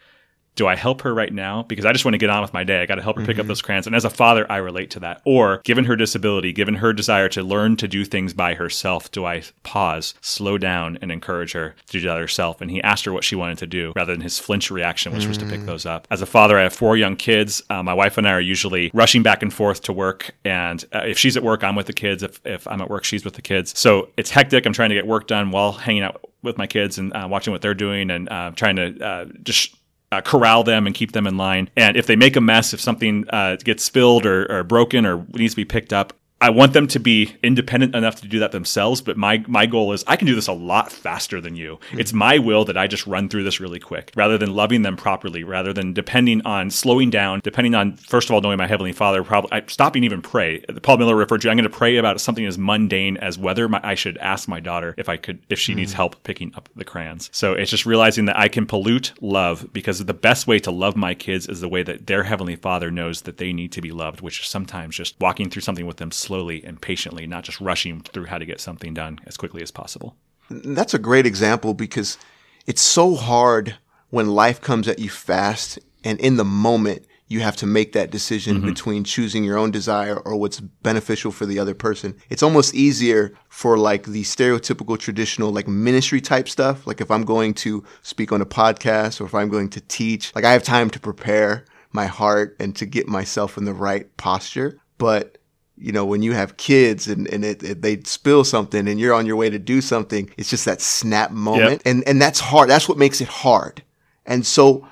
do 0.60 0.68
I 0.68 0.76
help 0.76 1.04
her 1.04 1.14
right 1.14 1.34
now? 1.34 1.64
Because 1.64 1.86
I 1.86 1.94
just 1.94 2.04
want 2.04 2.16
to 2.16 2.18
get 2.18 2.30
on 2.30 2.42
with 2.42 2.54
my 2.54 2.66
day. 2.66 2.82
I 2.82 2.86
got 2.86 2.96
to 2.96 3.02
help 3.02 3.16
her 3.16 3.26
pick 3.26 3.40
up 3.40 3.48
those 3.48 3.62
crayons. 3.62 3.88
And 3.88 3.96
as 3.96 4.04
a 4.04 4.10
father, 4.10 4.46
I 4.52 4.58
relate 4.58 4.92
to 4.92 5.00
that. 5.00 5.22
Or 5.24 5.62
given 5.64 5.86
her 5.86 5.96
disability, 5.96 6.52
given 6.52 6.76
her 6.76 6.92
desire 6.92 7.30
to 7.30 7.44
learn 7.44 7.78
to 7.78 7.88
do 7.88 8.04
things 8.04 8.34
by 8.34 8.56
herself, 8.56 9.10
do 9.10 9.26
I 9.26 9.44
pause, 9.64 10.16
slow 10.20 10.58
down, 10.58 11.00
and 11.02 11.14
encourage 11.14 11.54
her 11.54 11.76
to 11.88 12.02
do 12.02 12.06
that 12.08 12.20
herself? 12.20 12.60
And 12.60 12.70
he 12.70 12.84
asked 12.84 13.06
her 13.06 13.14
what 13.14 13.24
she 13.24 13.38
wanted 13.38 13.58
to 13.60 13.68
do 13.68 13.94
rather 13.96 14.12
than 14.12 14.20
his 14.20 14.38
flinch 14.38 14.70
reaction, 14.70 15.14
which 15.14 15.28
was 15.28 15.38
to 15.38 15.46
pick 15.46 15.62
those 15.62 15.86
up. 15.86 16.10
As 16.12 16.22
a 16.22 16.26
father, 16.26 16.60
I 16.60 16.64
have 16.64 16.74
four 16.74 16.98
young 16.98 17.16
kids. 17.16 17.64
Uh, 17.70 17.82
my 17.82 17.94
wife 17.94 18.18
and 18.18 18.28
I 18.28 18.34
are 18.34 18.42
usually 18.42 18.92
rushing 18.94 19.24
back 19.24 19.42
and 19.42 19.54
forth 19.54 19.84
to 19.84 19.94
work. 19.94 20.36
And 20.44 20.84
uh, 20.94 21.04
if 21.06 21.18
she's 21.18 21.38
at 21.38 21.44
work, 21.44 21.64
I'm 21.64 21.78
with 21.78 21.88
the 21.88 21.94
kids. 21.94 22.22
If, 22.22 22.46
if 22.46 22.68
I'm 22.68 22.82
at 22.82 22.90
work, 22.90 23.06
she's 23.06 23.24
with 23.24 23.36
the 23.36 23.42
kids. 23.42 23.80
So 23.80 24.10
it's 24.18 24.30
hectic. 24.30 24.66
I'm 24.66 24.74
trying 24.74 24.90
to 24.90 24.96
get 24.96 25.08
work 25.08 25.28
done 25.28 25.52
while 25.52 25.72
hanging 25.72 26.04
out 26.04 26.22
with 26.42 26.58
my 26.58 26.68
kids 26.68 26.98
and 26.98 27.14
uh, 27.14 27.28
watching 27.30 27.54
what 27.54 27.62
they're 27.62 27.74
doing 27.74 28.12
and 28.12 28.30
uh, 28.30 28.52
trying 28.56 28.76
to 28.76 29.06
uh, 29.06 29.26
just 29.44 29.76
uh, 30.12 30.22
corral 30.22 30.64
them 30.64 30.88
and 30.88 30.96
keep 30.96 31.12
them 31.12 31.28
in 31.28 31.38
line. 31.38 31.70
And 31.76 31.96
if 31.96 32.08
they 32.08 32.16
make 32.16 32.36
a 32.36 32.42
mess, 32.42 32.74
if 32.74 32.82
something 32.82 33.26
uh, 33.30 33.58
gets 33.64 33.84
spilled 33.84 34.26
or, 34.26 34.52
or 34.52 34.64
broken 34.64 35.06
or 35.06 35.26
needs 35.34 35.54
to 35.54 35.58
be 35.58 35.66
picked 35.66 35.94
up, 35.94 36.14
I 36.42 36.50
want 36.52 36.74
them 36.74 36.88
to 36.88 37.00
be 37.00 37.36
independent 37.44 37.96
enough 37.96 38.22
to 38.22 38.28
do 38.28 38.40
that 38.40 38.52
themselves. 38.52 39.02
But 39.02 39.18
my 39.18 39.44
my 39.48 39.66
goal 39.66 39.92
is 39.92 40.04
I 40.08 40.16
can 40.16 40.26
do 40.26 40.36
this 40.36 40.48
a 40.48 40.54
lot 40.54 40.92
faster 40.92 41.42
than 41.42 41.56
you. 41.56 41.80
Hmm. 41.92 42.00
It's 42.00 42.14
my 42.14 42.40
will 42.40 42.66
that 42.66 42.78
I 42.78 42.88
just 42.88 43.06
run 43.08 43.28
through 43.30 43.44
this 43.44 43.60
really 43.60 43.80
quick, 43.80 44.12
rather 44.16 44.38
than 44.38 44.54
loving 44.54 44.84
them 44.84 44.96
properly, 44.96 45.44
rather 45.44 45.74
than 45.74 45.94
depending 45.94 46.42
on 46.46 46.70
slowing 46.70 47.10
down, 47.10 47.42
depending 47.44 47.76
on 47.76 47.98
first 47.98 48.30
of 48.30 48.34
all 48.34 48.42
knowing 48.42 48.58
my 48.58 48.68
heavenly 48.68 48.94
Father. 48.94 49.24
Probably 49.24 49.52
I, 49.52 49.64
stopping 49.68 50.04
even 50.04 50.22
pray. 50.22 50.60
Paul 50.82 50.98
Miller 50.98 51.16
referred 51.16 51.42
to. 51.42 51.50
I'm 51.50 51.58
going 51.58 51.70
to 51.70 51.78
pray 51.78 51.98
about 51.98 52.22
something 52.22 52.46
as 52.46 52.58
mundane 52.58 53.18
as 53.18 53.38
whether 53.38 53.68
my, 53.68 53.82
I 53.84 53.96
should 53.96 54.18
ask 54.20 54.48
my 54.48 54.60
daughter 54.60 54.96
if 54.98 55.10
I 55.10 55.18
could 55.18 55.40
if 55.50 55.60
she 55.60 55.74
needs 55.74 55.92
hmm. 55.92 55.98
help 55.98 56.24
picking 56.24 56.54
up 56.56 56.70
the 56.76 56.86
crayons. 56.86 57.30
So 57.34 57.54
it's 57.54 57.72
just 57.72 57.86
realizing 57.86 58.26
that 58.26 58.38
I 58.38 58.48
can 58.48 58.66
pollute 58.66 59.14
love 59.22 59.68
because 59.74 60.04
the 60.06 60.14
best 60.14 60.48
way 60.48 60.60
to 60.60 60.72
love 60.72 60.96
my 60.96 61.14
kids 61.14 61.48
is 61.48 61.60
the 61.60 61.68
way 61.68 61.84
that 61.84 62.08
their 62.08 62.24
heavenly 62.24 62.56
Father 62.56 62.92
knows 62.92 63.24
that 63.24 63.38
they 63.38 63.52
need 63.52 63.74
to 63.74 63.82
be 63.82 63.92
loved, 63.92 64.22
which 64.22 64.40
is 64.40 64.48
sometimes 64.48 64.96
just 64.96 65.20
walking 65.20 65.50
through 65.50 65.64
something 65.64 65.86
with 65.86 65.98
them 65.98 66.12
slowly 66.30 66.64
and 66.64 66.80
patiently, 66.80 67.26
not 67.26 67.44
just 67.44 67.60
rushing 67.60 68.02
through 68.02 68.26
how 68.26 68.38
to 68.38 68.46
get 68.46 68.62
something 68.62 68.94
done 68.94 69.20
as 69.26 69.36
quickly 69.36 69.64
as 69.64 69.72
possible. 69.72 70.16
That's 70.52 70.94
a 70.94 71.00
great 71.00 71.26
example 71.26 71.74
because 71.74 72.20
it's 72.68 72.84
so 72.84 73.16
hard 73.16 73.76
when 74.12 74.28
life 74.30 74.62
comes 74.62 74.88
at 74.88 75.00
you 75.00 75.10
fast 75.10 75.80
and 76.04 76.20
in 76.20 76.38
the 76.38 76.46
moment 76.46 77.06
you 77.28 77.40
have 77.40 77.56
to 77.56 77.66
make 77.66 77.94
that 77.94 78.12
decision 78.12 78.58
mm-hmm. 78.58 78.68
between 78.68 79.04
choosing 79.04 79.44
your 79.44 79.58
own 79.58 79.72
desire 79.72 80.18
or 80.18 80.36
what's 80.36 80.60
beneficial 80.60 81.32
for 81.32 81.48
the 81.48 81.58
other 81.60 81.76
person. 81.76 82.16
It's 82.30 82.44
almost 82.44 82.76
easier 82.76 83.34
for 83.50 83.78
like 83.78 84.04
the 84.04 84.24
stereotypical 84.24 84.98
traditional 85.00 85.52
like 85.52 85.68
ministry 85.68 86.22
type 86.22 86.48
stuff. 86.48 86.86
Like 86.86 87.02
if 87.02 87.10
I'm 87.10 87.24
going 87.24 87.56
to 87.66 87.84
speak 88.04 88.32
on 88.32 88.42
a 88.42 88.46
podcast 88.46 89.20
or 89.20 89.26
if 89.26 89.34
I'm 89.34 89.50
going 89.50 89.70
to 89.70 89.82
teach, 89.82 90.34
like 90.36 90.46
I 90.46 90.54
have 90.54 90.64
time 90.64 90.90
to 90.92 91.00
prepare 91.00 91.66
my 91.92 92.06
heart 92.06 92.56
and 92.60 92.76
to 92.76 92.86
get 92.86 93.08
myself 93.08 93.58
in 93.58 93.66
the 93.66 93.74
right 93.74 94.16
posture. 94.18 94.80
But 95.00 95.39
you 95.80 95.92
know, 95.92 96.06
when 96.06 96.22
you 96.22 96.34
have 96.34 96.58
kids 96.58 97.08
and, 97.08 97.28
and 97.28 97.44
it, 97.46 97.64
it- 97.64 97.82
they 97.82 98.02
spill 98.02 98.44
something 98.44 98.88
and 98.88 99.00
you're 99.00 99.14
on 99.14 99.26
your 99.26 99.36
way 99.38 99.50
to 99.50 99.60
do 99.60 99.82
something, 99.82 100.30
it's 100.38 100.50
just 100.50 100.66
that 100.66 100.82
snap 100.82 101.32
moment. 101.32 101.82
And, 101.86 102.04
and 102.08 102.22
that's 102.22 102.40
hard. 102.40 102.70
That's 102.70 102.90
what 102.90 102.98
makes 102.98 103.22
it 103.22 103.28
hard. 103.28 103.82
And 104.26 104.46
so 104.46 104.88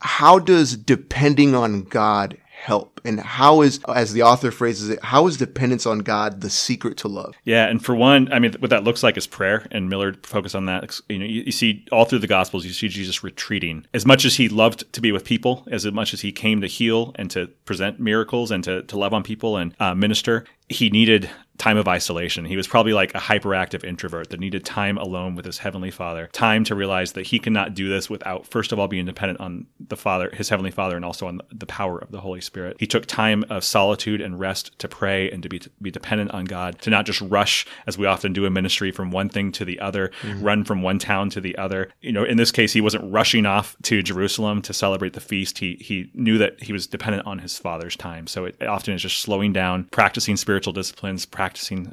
how 0.00 0.38
does 0.38 0.76
depending 0.76 1.54
on 1.54 1.82
God 1.82 2.36
help? 2.58 3.00
And 3.04 3.20
how 3.20 3.62
is, 3.62 3.80
as 3.94 4.12
the 4.12 4.22
author 4.22 4.50
phrases 4.50 4.90
it, 4.90 5.02
how 5.02 5.26
is 5.26 5.36
dependence 5.36 5.86
on 5.86 6.00
God 6.00 6.40
the 6.40 6.50
secret 6.50 6.96
to 6.98 7.08
love? 7.08 7.34
Yeah, 7.44 7.66
and 7.66 7.82
for 7.84 7.94
one, 7.94 8.30
I 8.32 8.38
mean, 8.38 8.54
what 8.58 8.70
that 8.70 8.84
looks 8.84 9.02
like 9.02 9.16
is 9.16 9.26
prayer, 9.26 9.66
and 9.70 9.88
Miller 9.88 10.14
focused 10.22 10.56
on 10.56 10.66
that. 10.66 11.00
You 11.08 11.18
know, 11.20 11.24
you, 11.24 11.42
you 11.42 11.52
see 11.52 11.86
all 11.92 12.04
through 12.04 12.18
the 12.18 12.26
Gospels, 12.26 12.64
you 12.64 12.72
see 12.72 12.88
Jesus 12.88 13.22
retreating. 13.22 13.86
As 13.94 14.04
much 14.04 14.24
as 14.24 14.36
he 14.36 14.48
loved 14.48 14.92
to 14.92 15.00
be 15.00 15.12
with 15.12 15.24
people, 15.24 15.66
as 15.70 15.86
much 15.86 16.12
as 16.12 16.20
he 16.20 16.32
came 16.32 16.60
to 16.60 16.66
heal 16.66 17.12
and 17.14 17.30
to 17.30 17.46
present 17.64 18.00
miracles 18.00 18.50
and 18.50 18.64
to, 18.64 18.82
to 18.82 18.98
love 18.98 19.14
on 19.14 19.22
people 19.22 19.56
and 19.56 19.74
uh, 19.78 19.94
minister, 19.94 20.44
he 20.68 20.90
needed 20.90 21.30
time 21.58 21.76
of 21.76 21.88
isolation. 21.88 22.44
He 22.44 22.56
was 22.56 22.68
probably 22.68 22.92
like 22.92 23.14
a 23.14 23.18
hyperactive 23.18 23.84
introvert 23.84 24.30
that 24.30 24.40
needed 24.40 24.64
time 24.64 24.96
alone 24.96 25.34
with 25.34 25.44
his 25.44 25.58
heavenly 25.58 25.90
Father, 25.90 26.28
time 26.32 26.64
to 26.64 26.74
realize 26.74 27.12
that 27.12 27.26
he 27.26 27.38
cannot 27.38 27.74
do 27.74 27.88
this 27.88 28.08
without 28.08 28.46
first 28.46 28.72
of 28.72 28.78
all 28.78 28.88
being 28.88 29.04
dependent 29.04 29.40
on 29.40 29.66
the 29.80 29.96
Father, 29.96 30.30
his 30.32 30.48
heavenly 30.48 30.70
Father, 30.70 30.96
and 30.96 31.04
also 31.04 31.26
on 31.26 31.40
the 31.52 31.66
power 31.66 31.98
of 31.98 32.12
the 32.12 32.20
Holy 32.20 32.40
Spirit. 32.40 32.76
He 32.78 32.86
took 32.86 33.06
time 33.06 33.44
of 33.50 33.64
solitude 33.64 34.20
and 34.20 34.38
rest 34.38 34.78
to 34.78 34.88
pray 34.88 35.30
and 35.30 35.42
to 35.42 35.48
be 35.48 35.58
to 35.58 35.70
be 35.82 35.90
dependent 35.90 36.30
on 36.30 36.44
God, 36.44 36.80
to 36.82 36.90
not 36.90 37.06
just 37.06 37.20
rush 37.20 37.66
as 37.86 37.98
we 37.98 38.06
often 38.06 38.32
do 38.32 38.46
in 38.46 38.52
ministry 38.52 38.92
from 38.92 39.10
one 39.10 39.28
thing 39.28 39.52
to 39.52 39.64
the 39.64 39.80
other, 39.80 40.12
mm-hmm. 40.22 40.42
run 40.42 40.64
from 40.64 40.82
one 40.82 40.98
town 40.98 41.30
to 41.30 41.40
the 41.40 41.58
other. 41.58 41.90
You 42.00 42.12
know, 42.12 42.24
in 42.24 42.36
this 42.36 42.52
case, 42.52 42.72
he 42.72 42.80
wasn't 42.80 43.12
rushing 43.12 43.46
off 43.46 43.76
to 43.82 44.02
Jerusalem 44.02 44.62
to 44.62 44.72
celebrate 44.72 45.14
the 45.14 45.20
feast. 45.20 45.58
He 45.58 45.76
he 45.80 46.10
knew 46.14 46.38
that 46.38 46.62
he 46.62 46.72
was 46.72 46.86
dependent 46.86 47.26
on 47.26 47.40
his 47.40 47.58
Father's 47.58 47.96
time. 47.96 48.26
So 48.28 48.44
it, 48.44 48.56
it 48.60 48.68
often 48.68 48.94
is 48.94 49.02
just 49.02 49.18
slowing 49.18 49.52
down, 49.52 49.84
practicing 49.90 50.36
spiritual 50.36 50.72
disciplines, 50.72 51.26
practicing 51.26 51.47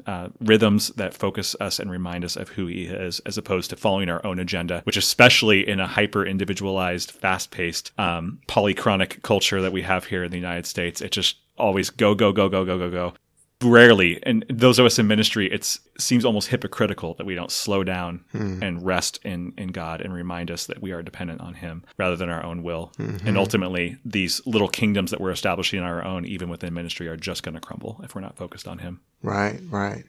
uh, 0.06 0.28
rhythms 0.40 0.88
that 0.96 1.14
focus 1.14 1.56
us 1.60 1.78
and 1.78 1.90
remind 1.90 2.24
us 2.24 2.36
of 2.36 2.48
who 2.50 2.66
he 2.66 2.86
is, 2.86 3.20
as 3.20 3.38
opposed 3.38 3.70
to 3.70 3.76
following 3.76 4.08
our 4.08 4.24
own 4.24 4.38
agenda, 4.38 4.82
which 4.84 4.96
especially 4.96 5.66
in 5.68 5.80
a 5.80 5.86
hyper 5.86 6.24
individualized, 6.24 7.10
fast 7.10 7.50
paced, 7.50 7.92
um, 7.98 8.40
polychronic 8.48 9.22
culture 9.22 9.60
that 9.62 9.72
we 9.72 9.82
have 9.82 10.04
here 10.04 10.24
in 10.24 10.30
the 10.30 10.38
United 10.38 10.66
States, 10.66 11.00
it 11.00 11.12
just 11.12 11.36
always 11.58 11.90
go, 11.90 12.14
go, 12.14 12.32
go, 12.32 12.48
go, 12.48 12.64
go, 12.64 12.78
go, 12.78 12.90
go. 12.90 13.14
Rarely, 13.62 14.22
and 14.24 14.44
those 14.50 14.78
of 14.78 14.84
us 14.84 14.98
in 14.98 15.06
ministry, 15.06 15.50
it 15.50 15.78
seems 15.98 16.26
almost 16.26 16.48
hypocritical 16.48 17.14
that 17.14 17.24
we 17.24 17.34
don't 17.34 17.50
slow 17.50 17.84
down 17.84 18.22
hmm. 18.32 18.62
and 18.62 18.84
rest 18.84 19.18
in, 19.24 19.54
in 19.56 19.68
God 19.68 20.02
and 20.02 20.12
remind 20.12 20.50
us 20.50 20.66
that 20.66 20.82
we 20.82 20.92
are 20.92 21.02
dependent 21.02 21.40
on 21.40 21.54
Him 21.54 21.82
rather 21.96 22.16
than 22.16 22.28
our 22.28 22.44
own 22.44 22.62
will. 22.62 22.92
Mm-hmm. 22.98 23.26
And 23.26 23.38
ultimately, 23.38 23.96
these 24.04 24.42
little 24.44 24.68
kingdoms 24.68 25.10
that 25.10 25.22
we're 25.22 25.30
establishing 25.30 25.80
on 25.80 25.86
our 25.86 26.04
own, 26.04 26.26
even 26.26 26.50
within 26.50 26.74
ministry, 26.74 27.08
are 27.08 27.16
just 27.16 27.42
going 27.42 27.54
to 27.54 27.60
crumble 27.60 27.98
if 28.04 28.14
we're 28.14 28.20
not 28.20 28.36
focused 28.36 28.68
on 28.68 28.78
Him. 28.78 29.00
Right, 29.22 29.58
right. 29.70 30.04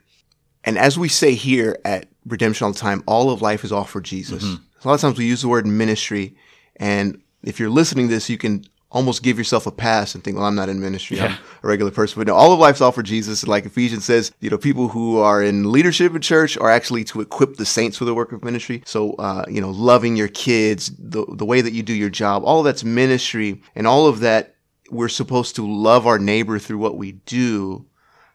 And 0.66 0.78
as 0.78 0.98
we 0.98 1.08
say 1.08 1.34
here 1.34 1.80
at 1.86 2.10
Redemption 2.26 2.66
all 2.66 2.74
the 2.74 2.80
time, 2.80 3.02
all 3.08 3.32
of 3.32 3.42
life 3.42 3.64
is 3.64 3.72
all 3.72 3.86
for 3.86 4.02
Jesus. 4.02 4.44
Mm-hmm. 4.44 4.64
A 4.84 4.88
lot 4.88 4.96
of 4.96 5.00
times 5.02 5.18
we 5.18 5.26
use 5.26 5.42
the 5.42 5.48
word 5.48 5.66
ministry, 5.66 6.36
and 6.76 7.22
if 7.44 7.62
you're 7.62 7.70
listening 7.70 8.10
to 8.10 8.14
this, 8.14 8.30
you 8.30 8.38
can 8.38 8.66
almost 8.90 9.24
give 9.24 9.38
yourself 9.38 9.68
a 9.68 9.72
pass 9.72 10.16
and 10.16 10.24
think, 10.24 10.38
well, 10.38 10.46
I'm 10.46 10.56
not 10.56 10.70
in 10.70 10.80
ministry. 10.80 11.20
I'm 11.20 11.38
a 11.64 11.68
regular 11.68 11.92
person. 11.92 12.20
But 12.20 12.28
no, 12.28 12.36
all 12.36 12.54
of 12.54 12.60
life's 12.60 12.82
all 12.82 12.92
for 12.92 13.04
Jesus. 13.04 13.46
Like 13.46 13.66
Ephesians 13.66 14.06
says, 14.06 14.32
you 14.40 14.50
know, 14.50 14.58
people 14.58 14.88
who 14.88 15.20
are 15.20 15.44
in 15.44 15.72
leadership 15.72 16.16
in 16.16 16.22
church 16.22 16.58
are 16.58 16.70
actually 16.70 17.04
to 17.06 17.22
equip 17.22 17.56
the 17.56 17.66
saints 17.66 17.98
for 17.98 18.06
the 18.06 18.14
work 18.14 18.32
of 18.32 18.44
ministry. 18.44 18.84
So, 18.86 19.14
uh, 19.14 19.46
you 19.50 19.62
know, 19.62 19.72
loving 19.72 20.16
your 20.16 20.30
kids, 20.30 20.92
the, 20.98 21.26
the 21.28 21.46
way 21.46 21.62
that 21.62 21.74
you 21.74 21.84
do 21.84 21.94
your 21.94 22.10
job, 22.10 22.44
all 22.46 22.60
of 22.60 22.66
that's 22.66 22.84
ministry 22.84 23.62
and 23.76 23.86
all 23.86 24.08
of 24.08 24.22
that 24.22 24.56
we're 24.90 25.10
supposed 25.10 25.56
to 25.56 25.68
love 25.68 26.08
our 26.08 26.20
neighbor 26.20 26.60
through 26.60 26.78
what 26.78 26.98
we 26.98 27.14
do. 27.14 27.86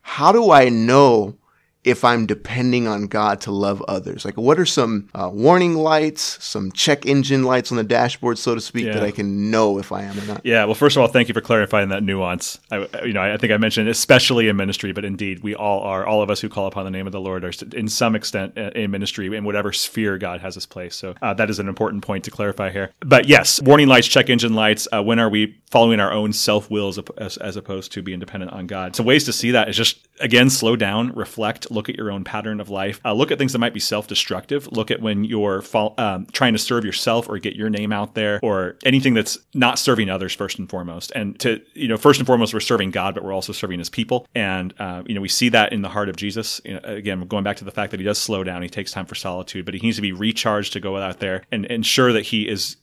How 0.03 0.33
do 0.33 0.51
I 0.51 0.69
know 0.69 1.39
if 1.85 2.05
I'm 2.05 2.27
depending 2.27 2.87
on 2.87 3.07
God 3.07 3.41
to 3.43 3.51
love 3.51 3.83
others? 3.89 4.25
Like, 4.25 4.37
what 4.37 4.59
are 4.59 4.67
some 4.67 5.09
uh, 5.15 5.31
warning 5.33 5.75
lights, 5.75 6.43
some 6.45 6.71
check 6.73 7.07
engine 7.07 7.43
lights 7.43 7.73
on 7.73 7.77
the 7.77 7.85
dashboard, 7.85 8.39
so 8.39 8.55
to 8.55 8.61
speak, 8.61 8.87
Yeah. 8.87 8.95
that 8.95 9.03
I 9.03 9.11
can 9.11 9.51
know 9.51 9.79
if 9.79 9.91
I 9.93 10.03
am 10.03 10.19
or 10.19 10.25
not? 10.27 10.41
Yeah, 10.45 10.65
well, 10.65 10.75
first 10.75 10.97
of 10.97 11.03
all, 11.03 11.09
thank 11.09 11.29
you 11.29 11.35
for 11.35 11.41
clarifying 11.41 11.89
that 11.89 12.03
nuance. 12.03 12.61
I, 12.71 12.87
you 13.05 13.13
know, 13.13 13.23
I 13.23 13.37
think 13.37 13.53
I 13.53 13.57
mentioned 13.57 13.89
especially 13.89 14.49
in 14.49 14.57
ministry, 14.57 14.93
but 14.93 15.05
indeed, 15.05 15.43
we 15.43 15.55
all 15.55 15.81
are. 15.81 16.07
All 16.07 16.23
of 16.23 16.31
us 16.31 16.41
who 16.41 16.49
call 16.49 16.67
upon 16.67 16.85
the 16.85 16.91
name 16.91 17.07
of 17.07 17.13
the 17.13 17.21
Lord 17.21 17.45
are, 17.45 17.53
in 17.75 17.89
some 17.89 18.15
extent, 18.15 18.57
uh, 18.57 18.71
in 18.75 18.91
ministry 18.91 19.35
in 19.37 19.45
whatever 19.45 19.73
sphere 19.73 20.19
God 20.19 20.41
has 20.41 20.57
us 20.57 20.67
placed. 20.67 20.99
So 20.99 21.15
uh, 21.21 21.35
that 21.35 21.51
is 21.51 21.59
an 21.59 21.69
important 21.69 22.05
point 22.05 22.25
to 22.25 22.31
clarify 22.31 22.71
here. 22.71 22.91
But 23.01 23.27
yes, 23.29 23.61
warning 23.61 23.89
lights, 23.89 24.07
check 24.07 24.31
engine 24.31 24.55
lights. 24.55 24.87
Uh, 24.93 25.03
when 25.03 25.19
are 25.19 25.29
we 25.29 25.59
following 25.71 26.01
our 26.01 26.13
own 26.13 26.33
self 26.33 26.71
will 26.71 26.89
as, 26.89 26.99
as, 27.19 27.37
as 27.39 27.57
opposed 27.57 27.93
to 27.93 28.03
being 28.03 28.21
dependent 28.21 28.53
on 28.53 28.67
God? 28.67 28.95
So 28.95 29.03
ways 29.03 29.25
to 29.25 29.33
see 29.33 29.51
that 29.53 29.69
is 29.69 29.77
just 29.77 30.07
again 30.21 30.49
slow 30.51 30.77
down, 30.77 31.13
reflect, 31.15 31.71
look 31.73 31.89
at 31.89 31.97
your 31.97 32.11
own 32.11 32.25
pattern 32.25 32.61
of 32.61 32.71
life, 32.71 33.01
uh, 33.05 33.13
look 33.13 33.31
at 33.31 33.39
things 33.39 33.53
that 33.53 33.59
might 33.59 33.75
be 33.75 33.81
self-destructive. 33.81 34.71
Look 34.73 34.91
at 34.91 35.01
when 35.01 35.25
you're 35.25 35.63
um, 35.99 36.27
trying 36.33 36.53
to 36.53 36.59
serve 36.59 36.85
yourself 36.85 37.29
or 37.29 37.39
get 37.39 37.57
your 37.57 37.71
name 37.71 37.93
out 37.93 38.15
there, 38.15 38.41
or 38.43 38.77
anything 38.85 39.15
that's 39.15 39.39
not 39.55 39.79
serving 39.79 40.11
others 40.11 40.35
first 40.35 40.59
and 40.59 40.69
foremost. 40.69 41.13
And 41.15 41.39
to 41.41 41.61
you 41.75 41.89
know, 41.89 41.97
first 41.97 42.21
and 42.21 42.27
foremost, 42.27 42.55
we're 42.55 42.61
serving 42.61 42.91
God, 42.91 43.15
but 43.15 43.25
we're 43.25 43.33
also 43.33 43.53
serving 43.53 43.79
His 43.79 43.89
people. 43.89 44.27
And 44.35 44.75
uh, 44.79 45.03
you 45.07 45.15
know, 45.15 45.21
we 45.21 45.29
see 45.29 45.49
that 45.51 45.73
in 45.73 45.83
the 45.83 45.89
heart 45.89 46.09
of 46.09 46.17
Jesus. 46.17 46.61
You 46.65 46.75
know, 46.75 46.81
again, 46.85 47.21
going 47.27 47.45
back 47.45 47.57
to 47.59 47.65
the 47.65 47.71
fact 47.71 47.91
that 47.91 48.01
He 48.01 48.05
does 48.05 48.19
slow 48.19 48.45
down, 48.45 48.63
He 48.63 48.69
takes 48.69 48.93
time 48.93 49.07
for 49.07 49.15
solitude, 49.15 49.65
but 49.65 49.75
He 49.75 49.81
needs 49.81 49.97
to 49.97 50.03
be 50.03 50.13
recharged 50.13 50.73
to 50.75 50.81
go 50.81 50.97
out 50.97 51.21
there 51.21 51.43
and 51.51 51.65
ensure 51.67 52.13
that 52.13 52.23
He 52.27 52.49
is 52.49 52.77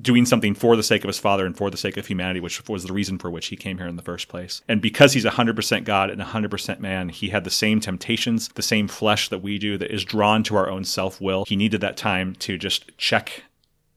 doing 0.00 0.24
something 0.24 0.54
for 0.54 0.76
the 0.76 0.82
sake 0.82 1.02
of 1.04 1.08
his 1.08 1.18
father 1.18 1.44
and 1.44 1.56
for 1.56 1.70
the 1.70 1.76
sake 1.76 1.96
of 1.96 2.06
humanity, 2.06 2.40
which 2.40 2.68
was 2.68 2.84
the 2.84 2.92
reason 2.92 3.18
for 3.18 3.30
which 3.30 3.48
he 3.48 3.56
came 3.56 3.78
here 3.78 3.88
in 3.88 3.96
the 3.96 4.02
first 4.02 4.28
place. 4.28 4.62
And 4.68 4.80
because 4.80 5.12
he's 5.12 5.24
100% 5.24 5.84
God 5.84 6.10
and 6.10 6.20
100% 6.20 6.80
man, 6.80 7.08
he 7.08 7.30
had 7.30 7.44
the 7.44 7.50
same 7.50 7.80
temptations, 7.80 8.48
the 8.48 8.62
same 8.62 8.86
flesh 8.88 9.28
that 9.28 9.40
we 9.40 9.58
do 9.58 9.76
that 9.78 9.90
is 9.90 10.04
drawn 10.04 10.42
to 10.44 10.56
our 10.56 10.68
own 10.68 10.84
self 10.84 11.20
will. 11.20 11.44
He 11.46 11.56
needed 11.56 11.80
that 11.80 11.96
time 11.96 12.34
to 12.36 12.56
just 12.58 12.96
check. 12.96 13.44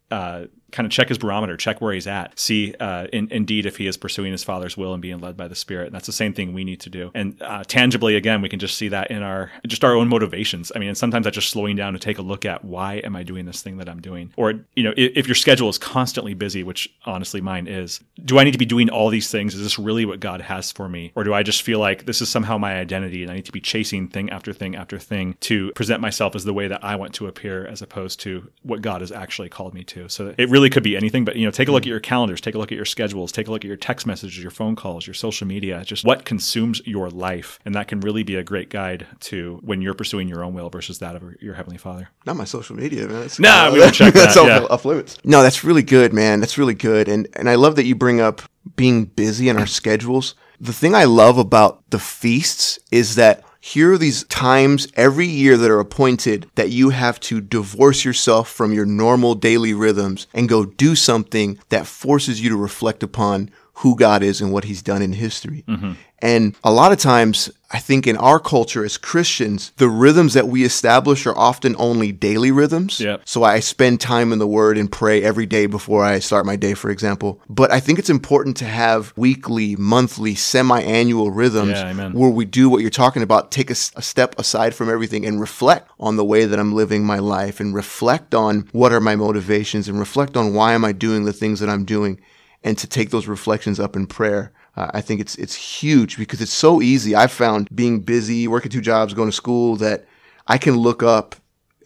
Uh, 0.10 0.46
kind 0.76 0.86
of 0.86 0.92
check 0.92 1.08
his 1.08 1.18
barometer, 1.18 1.56
check 1.56 1.80
where 1.80 1.94
he's 1.94 2.06
at, 2.06 2.38
see 2.38 2.76
uh, 2.82 3.08
in, 3.14 3.30
indeed 3.32 3.66
if 3.66 3.78
he 3.78 3.88
is 3.88 3.96
pursuing 3.96 4.34
his 4.34 4.44
father's 4.44 4.76
will 4.76 4.94
and 4.94 5.02
being 5.02 5.20
led 5.20 5.38
by 5.38 5.48
the 5.48 5.56
Spirit. 5.56 5.88
And 5.88 5.96
that's 5.96 6.06
the 6.06 6.12
same 6.12 6.34
thing 6.34 6.54
we 6.54 6.66
need 6.66 6.82
to 6.82 6.90
do. 6.90 7.12
And 7.16 7.42
uh, 7.42 7.64
tangibly, 7.64 8.18
again, 8.18 8.42
we 8.42 8.50
can 8.50 8.60
just 8.60 8.78
see 8.78 8.90
that 8.90 9.10
in 9.10 9.24
our 9.24 9.52
just 9.66 9.86
our 9.86 9.96
own 9.96 10.10
motivations. 10.10 10.74
I 10.76 10.80
mean, 10.80 10.90
and 10.90 10.98
sometimes 10.98 11.24
that's 11.24 11.36
just 11.36 11.50
slowing 11.50 11.78
down 11.78 11.94
to 11.94 12.00
take 12.00 12.18
a 12.18 12.22
look 12.22 12.44
at 12.46 12.66
why 12.66 12.96
am 12.96 13.16
I 13.16 13.24
doing 13.24 13.46
this 13.46 13.62
thing 13.62 13.78
that 13.78 13.88
I'm 13.88 14.02
doing, 14.02 14.34
or 14.36 14.54
you 14.76 14.84
know, 14.84 14.94
if, 14.98 15.14
if 15.16 15.28
your 15.28 15.36
schedule 15.36 15.70
is 15.70 15.78
constantly 15.78 16.34
busy, 16.34 16.62
which 16.62 16.94
honestly 17.06 17.40
mine 17.40 17.68
is, 17.68 18.02
do 18.26 18.38
I 18.38 18.44
need 18.44 18.52
to 18.52 18.58
be 18.58 18.66
doing 18.66 18.90
all 18.90 19.10
these 19.10 19.32
things? 19.32 19.56
Is 19.56 19.64
this 19.64 19.80
really 19.80 20.06
what 20.06 20.20
God 20.20 20.42
has 20.42 20.74
for 20.74 20.90
me, 20.90 21.14
or 21.16 21.24
do 21.24 21.34
I 21.34 21.42
just 21.42 21.62
feel 21.62 21.80
like 21.80 22.06
this 22.06 22.22
is 22.22 22.28
somehow 22.28 22.58
my 22.58 22.76
identity 22.76 23.24
and 23.24 23.32
I 23.32 23.36
need 23.36 23.46
to 23.46 23.52
be 23.54 23.62
chasing 23.62 24.10
thing 24.10 24.30
after 24.30 24.52
thing 24.52 24.76
after 24.76 25.00
thing 25.00 25.38
to 25.42 25.72
present 25.72 26.02
myself 26.02 26.36
as 26.36 26.44
the 26.44 26.54
way 26.54 26.68
that 26.68 26.84
I 26.84 26.96
want 26.98 27.14
to 27.16 27.28
appear, 27.28 27.66
as 27.66 27.82
opposed 27.82 28.20
to 28.22 28.52
what 28.64 28.82
God 28.82 29.00
has 29.02 29.12
actually 29.12 29.48
called 29.48 29.74
me 29.74 29.86
to? 29.86 30.10
So 30.10 30.36
it 30.38 30.50
really 30.50 30.65
could 30.70 30.84
be 30.84 30.96
anything, 30.96 31.26
but 31.26 31.36
you 31.36 31.46
know, 31.46 31.52
take 31.52 31.68
a 31.68 31.72
look 31.72 31.84
hmm. 31.84 31.90
at 31.90 31.92
your 31.92 32.00
calendars, 32.00 32.42
take 32.42 32.56
a 32.56 32.58
look 32.58 32.72
at 32.72 32.76
your 32.76 32.86
schedules, 32.86 33.32
take 33.32 33.48
a 33.48 33.52
look 33.52 33.64
at 33.64 33.68
your 33.68 33.78
text 33.78 34.06
messages, 34.06 34.42
your 34.42 34.52
phone 34.52 34.76
calls, 34.76 35.08
your 35.08 35.14
social 35.14 35.48
media, 35.48 35.84
just 35.86 36.06
what 36.06 36.26
consumes 36.26 36.82
your 36.86 37.10
life. 37.10 37.60
And 37.66 37.76
that 37.76 37.88
can 37.88 38.00
really 38.02 38.24
be 38.24 38.36
a 38.36 38.44
great 38.44 38.70
guide 38.70 39.08
to 39.22 39.60
when 39.64 39.82
you're 39.82 39.94
pursuing 39.94 40.28
your 40.28 40.44
own 40.44 40.54
will 40.54 40.70
versus 40.70 41.00
that 41.00 41.16
of 41.16 41.24
your 41.42 41.54
Heavenly 41.54 41.78
Father. 41.78 42.10
Not 42.26 42.36
my 42.36 42.46
social 42.46 42.76
media, 42.76 43.08
man. 43.08 43.22
That's, 43.22 43.40
Nah, 43.40 43.72
we 43.72 43.80
won't 43.80 43.94
check 43.94 44.14
that, 44.16 44.36
off, 44.38 44.48
yeah. 44.48 44.66
off 44.70 44.86
limits. 44.86 45.18
No, 45.24 45.42
that's 45.42 45.64
really 45.64 45.84
good, 45.84 46.14
man. 46.14 46.40
That's 46.40 46.58
really 46.58 46.74
good. 46.74 47.08
And 47.08 47.28
and 47.34 47.50
I 47.50 47.56
love 47.56 47.76
that 47.76 47.86
you 47.86 47.96
bring 47.96 48.22
up 48.22 48.42
being 48.76 49.06
busy 49.06 49.50
in 49.50 49.58
our 49.58 49.68
schedules. 49.68 50.36
The 50.60 50.74
thing 50.74 50.96
I 50.96 51.04
love 51.04 51.38
about 51.38 51.90
the 51.90 52.00
feasts 52.00 52.80
is 52.92 53.16
that 53.16 53.44
here 53.68 53.94
are 53.94 53.98
these 53.98 54.24
times 54.26 54.88
every 54.94 55.26
year 55.26 55.58
that 55.58 55.72
are 55.72 55.80
appointed 55.80 56.48
that 56.54 56.70
you 56.70 56.92
have 56.92 57.20
to 57.20 57.42
divorce 57.42 58.06
yourself 58.06 58.48
from 58.48 58.72
your 58.72 58.86
normal 58.86 59.34
daily 59.34 59.74
rhythms 59.74 60.28
and 60.36 60.48
go 60.48 60.66
do 60.66 60.96
something 60.96 61.58
that 61.70 61.88
forces 61.88 62.40
you 62.40 62.48
to 62.52 62.56
reflect 62.56 63.02
upon 63.02 63.50
who 63.76 63.96
God 63.96 64.24
is 64.24 64.42
and 64.42 64.54
what 64.54 64.64
he's 64.64 64.82
done 64.82 65.02
in 65.02 65.14
history. 65.14 65.64
Mm-hmm. 65.68 65.94
And 66.20 66.56
a 66.64 66.72
lot 66.72 66.94
of 66.94 66.98
times, 66.98 67.52
I 67.72 67.80
think 67.80 68.08
in 68.08 68.16
our 68.16 68.40
culture 68.40 68.86
as 68.86 68.98
Christians, 68.98 69.74
the 69.76 69.90
rhythms 69.90 70.34
that 70.34 70.48
we 70.48 70.64
establish 70.64 71.28
are 71.28 71.38
often 71.38 71.76
only 71.78 72.14
daily 72.14 72.52
rhythms. 72.52 73.02
Yep. 73.02 73.24
So 73.26 73.44
I 73.44 73.60
spend 73.60 74.00
time 74.00 74.32
in 74.32 74.40
the 74.40 74.48
Word 74.48 74.78
and 74.78 74.90
pray 74.90 75.22
every 75.22 75.46
day 75.46 75.66
before 75.66 76.06
I 76.06 76.20
start 76.20 76.46
my 76.46 76.56
day, 76.56 76.74
for 76.74 76.90
example. 76.90 77.42
But 77.50 77.70
I 77.70 77.82
think 77.82 78.00
it's 78.00 78.10
important 78.10 78.56
to 78.58 78.66
have 78.66 79.14
weekly, 79.18 79.76
monthly, 79.76 80.36
semi 80.36 80.82
annual 80.82 81.32
rhythms 81.32 81.72
Yeah, 81.72 82.10
where 82.12 82.30
we 82.30 82.46
do 82.46 82.70
what 82.70 82.82
you're 82.82 82.90
talking 82.90 83.24
about, 83.24 83.52
take 83.52 83.70
a 83.70 83.76
step 83.76 84.40
aside 84.40 84.74
from 84.74 84.90
everything 84.90 85.26
and 85.26 85.42
reflect 85.42 85.92
on 86.00 86.16
the 86.16 86.26
way 86.26 86.46
that 86.46 86.60
I'm 86.60 86.74
living 86.74 87.06
my 87.06 87.20
life 87.20 87.60
and 87.60 87.76
reflect 87.76 88.34
on 88.34 88.70
what 88.72 88.94
are 88.94 89.02
my 89.02 89.18
motivations 89.18 89.90
and 89.90 90.00
reflect 90.00 90.38
on 90.38 90.54
why 90.54 90.74
am 90.74 90.86
I 90.86 90.94
doing 90.94 91.26
the 91.26 91.34
things 91.34 91.60
that 91.60 91.70
I'm 91.70 91.84
doing 91.84 92.22
and 92.66 92.78
to 92.78 92.88
take 92.88 93.10
those 93.12 93.28
reflections 93.28 93.80
up 93.80 93.96
in 93.96 94.06
prayer. 94.08 94.52
Uh, 94.76 94.90
I 94.94 95.02
think 95.02 95.22
it's 95.22 95.36
it's 95.36 95.56
huge 95.56 96.18
because 96.18 96.42
it's 96.42 96.54
so 96.54 96.82
easy. 96.82 97.16
I've 97.16 97.32
found 97.32 97.70
being 97.74 98.02
busy, 98.02 98.48
working 98.48 98.72
two 98.72 98.82
jobs, 98.82 99.14
going 99.14 99.30
to 99.30 99.36
school 99.44 99.78
that 99.78 100.06
I 100.48 100.58
can 100.58 100.76
look 100.78 101.02
up 101.02 101.36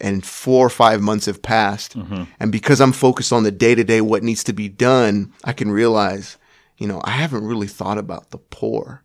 and 0.01 0.25
four 0.25 0.65
or 0.65 0.69
five 0.69 1.01
months 1.01 1.25
have 1.27 1.41
passed. 1.41 1.95
And 2.39 2.51
because 2.51 2.79
I'm 2.81 2.93
focused 2.93 3.31
on 3.33 3.43
the 3.43 3.51
day 3.51 3.75
to 3.75 3.83
day, 3.83 4.01
what 4.01 4.23
needs 4.23 4.43
to 4.45 4.53
be 4.53 4.69
done, 4.69 5.31
I 5.43 5.53
can 5.53 5.69
realize, 5.71 6.37
you 6.77 6.87
know, 6.87 7.01
I 7.03 7.11
haven't 7.11 7.43
really 7.45 7.67
thought 7.67 7.97
about 7.97 8.31
the 8.31 8.37
poor 8.37 9.03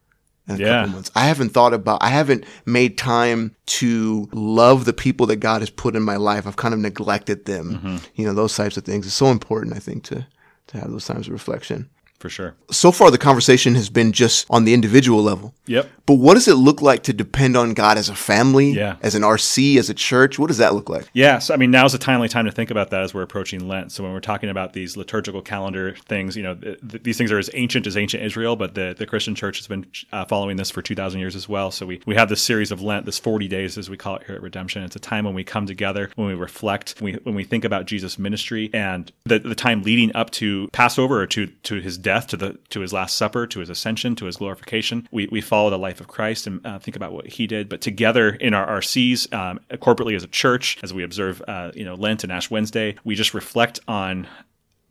in 0.49 0.55
a 0.55 0.59
Yeah. 0.59 0.67
couple 0.83 0.93
months. 0.95 1.11
I 1.17 1.25
haven't 1.27 1.51
thought 1.51 1.75
about, 1.75 1.99
I 2.03 2.11
haven't 2.11 2.45
made 2.65 2.97
time 2.97 3.57
to 3.67 4.29
love 4.33 4.85
the 4.85 4.93
people 4.93 5.27
that 5.27 5.37
God 5.41 5.63
has 5.63 5.71
put 5.71 5.97
in 5.97 6.03
my 6.05 6.17
life. 6.17 6.47
I've 6.47 6.57
kind 6.65 6.75
of 6.75 6.81
neglected 6.81 7.45
them. 7.47 7.99
You 8.15 8.25
know, 8.27 8.35
those 8.35 8.55
types 8.55 8.77
of 8.77 8.85
things. 8.85 9.05
It's 9.07 9.15
so 9.17 9.27
important, 9.33 9.75
I 9.75 9.81
think, 9.81 10.05
to, 10.05 10.27
to 10.69 10.79
have 10.79 10.91
those 10.91 11.07
times 11.07 11.27
of 11.27 11.33
reflection. 11.33 11.91
For 12.25 12.31
sure. 12.31 12.55
So 12.71 12.91
far, 12.91 13.11
the 13.11 13.19
conversation 13.19 13.75
has 13.75 13.91
been 13.91 14.11
just 14.11 14.47
on 14.49 14.65
the 14.65 14.73
individual 14.73 15.23
level. 15.23 15.53
Yep. 15.67 15.91
But 16.07 16.15
what 16.15 16.33
does 16.35 16.49
it 16.49 16.55
look 16.55 16.81
like 16.81 17.03
to 17.03 17.13
depend 17.13 17.55
on 17.55 17.75
God 17.75 17.99
as 17.99 18.09
a 18.09 18.15
family, 18.15 18.71
Yeah. 18.73 18.97
as 19.03 19.15
an 19.15 19.23
RC, 19.23 19.77
as 19.79 19.91
a 19.91 19.95
church? 19.95 20.39
What 20.39 20.47
does 20.47 20.57
that 20.57 20.73
look 20.73 20.89
like? 20.89 21.11
Yeah, 21.13 21.39
so 21.39 21.53
I 21.53 21.59
mean, 21.59 21.71
now's 21.71 21.93
a 21.93 21.99
timely 21.99 22.29
time 22.31 22.47
to 22.47 22.51
think 22.51 22.71
about 22.71 22.89
that 22.93 23.03
as 23.03 23.13
we're 23.13 23.21
approaching 23.21 23.69
Lent. 23.69 23.93
So 23.93 24.03
when 24.03 24.15
we're 24.15 24.21
talking 24.21 24.49
about 24.49 24.73
these 24.73 24.97
liturgical 24.97 25.43
calendar 25.43 25.97
things, 26.09 26.35
you 26.35 26.43
know, 26.43 26.55
th- 26.55 26.79
th- 26.91 27.03
these 27.03 27.19
things 27.19 27.31
are 27.31 27.39
as 27.39 27.51
ancient 27.53 27.87
as 27.87 27.95
ancient 27.95 28.23
Israel, 28.23 28.57
but 28.57 28.75
the, 28.75 28.95
the 28.97 29.05
Christian 29.05 29.35
church 29.35 29.59
has 29.59 29.67
been 29.67 29.85
uh, 30.11 30.25
following 30.25 30.57
this 30.57 30.71
for 30.71 30.81
2,000 30.81 31.21
years 31.21 31.37
as 31.37 31.47
well. 31.47 31.71
So 31.71 31.85
we, 31.85 32.01
we 32.07 32.15
have 32.15 32.31
this 32.31 32.41
series 32.41 32.73
of 32.73 32.81
Lent, 32.81 33.05
this 33.05 33.19
40 33.19 33.49
days, 33.49 33.77
as 33.77 33.91
we 33.91 33.99
call 33.99 34.17
it 34.17 34.23
here 34.27 34.35
at 34.37 34.41
Redemption. 34.41 34.83
It's 34.83 34.97
a 34.97 34.99
time 34.99 35.27
when 35.27 35.35
we 35.35 35.45
come 35.45 35.67
together, 35.67 36.09
when 36.17 36.29
we 36.29 36.35
reflect, 36.35 36.95
when 37.01 37.13
we, 37.13 37.19
when 37.25 37.35
we 37.35 37.45
think 37.45 37.65
about 37.67 37.85
Jesus' 37.85 38.19
ministry 38.19 38.71
and 38.73 39.13
the, 39.25 39.39
the 39.39 39.55
time 39.55 39.83
leading 39.83 40.15
up 40.17 40.31
to 40.31 40.69
Passover 40.73 41.21
or 41.21 41.27
to, 41.27 41.49
to 41.65 41.81
his 41.81 41.99
death, 41.99 42.14
to 42.23 42.37
the 42.37 42.59
to 42.71 42.81
his 42.81 42.93
Last 42.93 43.17
Supper, 43.17 43.47
to 43.47 43.61
his 43.61 43.71
ascension, 43.71 44.15
to 44.17 44.27
his 44.27 44.37
glorification. 44.37 45.09
We, 45.11 45.29
we 45.31 45.41
follow 45.41 45.71
the 45.71 45.79
life 45.79 46.01
of 46.01 46.09
Christ 46.09 46.47
and 46.47 46.65
uh, 46.67 46.79
think 46.79 46.97
about 46.97 47.13
what 47.13 47.27
he 47.27 47.47
did. 47.47 47.69
But 47.69 47.81
together 47.81 48.31
in 48.31 48.55
our 48.55 48.81
RCs, 48.81 49.33
um, 49.33 49.61
corporately 49.75 50.17
as 50.17 50.25
a 50.25 50.29
church, 50.29 50.79
as 50.83 50.93
we 50.93 51.03
observe, 51.03 51.43
uh, 51.47 51.73
you 51.75 51.85
know, 51.85 51.95
Lent 51.95 52.25
and 52.25 52.33
Ash 52.33 52.51
Wednesday, 52.51 52.97
we 53.05 53.15
just 53.15 53.35
reflect 53.35 53.81
on 53.89 54.27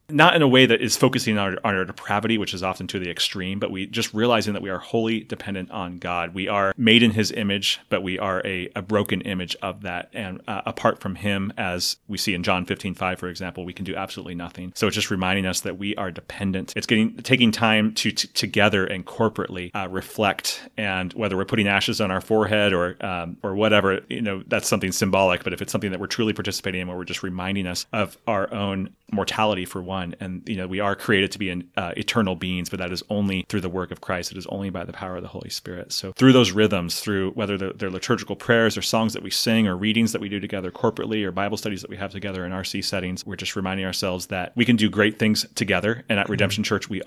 not 0.10 0.36
in 0.36 0.41
a 0.41 0.48
way 0.48 0.65
that 0.65 0.81
is 0.81 0.98
focusing 0.98 1.38
on 1.38 1.53
our, 1.53 1.60
on 1.63 1.75
our 1.75 1.86
depravity, 1.86 2.38
which 2.38 2.53
is 2.53 2.62
often 2.63 2.88
to 2.88 3.00
the 3.00 3.10
extreme, 3.10 3.60
but 3.60 3.72
we 3.72 3.86
just 3.86 4.13
realizing 4.13 4.53
that 4.53 4.62
we 4.62 4.69
are 4.69 4.79
wholly 4.79 5.22
dependent 5.22 5.72
on 5.72 5.98
God. 5.98 6.33
We 6.33 6.48
are 6.48 6.74
made 6.77 7.03
in 7.03 7.12
His 7.12 7.31
image, 7.31 7.79
but 7.89 8.03
we 8.03 8.19
are 8.19 8.41
a, 8.45 8.69
a 8.75 8.81
broken 8.81 9.22
image 9.22 9.55
of 9.62 9.81
that. 9.81 10.10
And 10.13 10.41
uh, 10.48 10.62
apart 10.65 11.00
from 11.00 11.15
Him, 11.15 11.53
as 11.57 11.98
we 12.07 12.17
see 12.17 12.33
in 12.33 12.43
John 12.43 12.65
15, 12.65 12.95
5, 12.95 13.19
for 13.19 13.29
example, 13.29 13.65
we 13.65 13.74
can 13.74 13.86
do 13.86 13.95
absolutely 13.95 14.36
nothing. 14.36 14.74
So 14.75 14.88
it's 14.88 14.95
just 14.95 15.10
reminding 15.10 15.45
us 15.45 15.62
that 15.62 15.77
we 15.77 15.95
are 15.95 16.12
dependent. 16.12 16.74
It's 16.75 16.88
getting 16.88 17.17
taking 17.17 17.51
time 17.51 17.93
to, 17.95 18.12
t- 18.12 18.27
together 18.29 18.86
and 18.86 19.05
corporately 19.05 19.72
uh, 19.74 19.88
reflect, 19.89 20.67
and 20.77 21.13
whether 21.13 21.38
we're 21.38 21.45
putting 21.45 21.67
ashes 21.67 22.01
on 22.01 22.12
our 22.12 22.22
forehead 22.22 22.74
or 22.74 22.98
um, 23.05 23.38
or 23.41 23.55
whatever, 23.55 24.01
you 24.10 24.22
know, 24.22 24.43
that's 24.48 24.67
something 24.67 24.91
symbolic. 24.91 25.43
But 25.43 25.53
if 25.53 25.62
it's 25.62 25.72
something 25.72 25.91
that 25.91 26.00
we're 26.00 26.07
truly 26.07 26.33
participating 26.33 26.81
in, 26.81 26.88
where 26.88 26.98
we're 26.98 27.05
just 27.05 27.24
reminding 27.24 27.67
us 27.67 27.86
of 27.93 28.17
our 28.27 28.53
own 28.53 28.89
mortality 29.12 29.65
for 29.65 29.81
one, 29.81 29.92
and 30.01 30.41
you 30.47 30.55
know 30.55 30.67
we 30.67 30.79
are 30.79 30.95
created 30.95 31.31
to 31.31 31.39
be 31.39 31.50
an, 31.50 31.69
uh, 31.77 31.93
eternal 31.97 32.35
beings, 32.35 32.69
but 32.69 32.79
that 32.79 32.91
is 32.91 33.03
only 33.09 33.45
through 33.50 33.62
the 33.62 33.69
work 33.69 33.91
of 33.91 34.01
Christ. 34.01 34.31
It 34.31 34.38
is 34.38 34.47
only 34.47 34.69
by 34.69 34.83
the 34.83 34.93
power 34.93 35.15
of 35.15 35.21
the 35.21 35.27
Holy 35.27 35.50
Spirit. 35.50 35.91
So 35.91 36.12
through 36.13 36.33
those 36.33 36.51
rhythms, 36.51 37.00
through 37.00 37.31
whether 37.31 37.57
they're, 37.57 37.73
they're 37.73 37.89
liturgical 37.89 38.35
prayers 38.35 38.77
or 38.77 38.81
songs 38.81 39.13
that 39.13 39.23
we 39.23 39.29
sing 39.29 39.67
or 39.67 39.75
readings 39.75 40.12
that 40.12 40.21
we 40.21 40.29
do 40.29 40.39
together 40.39 40.71
corporately 40.71 41.23
or 41.23 41.31
Bible 41.31 41.57
studies 41.57 41.81
that 41.81 41.89
we 41.89 41.97
have 41.97 42.12
together 42.12 42.45
in 42.45 42.51
RC 42.51 42.83
settings, 42.83 43.25
we're 43.25 43.35
just 43.35 43.55
reminding 43.55 43.85
ourselves 43.85 44.27
that 44.27 44.51
we 44.55 44.65
can 44.65 44.75
do 44.75 44.89
great 44.89 45.19
things 45.19 45.45
together. 45.55 46.03
And 46.09 46.19
at 46.19 46.29
Redemption 46.29 46.63
Church, 46.63 46.89
we 46.89 47.01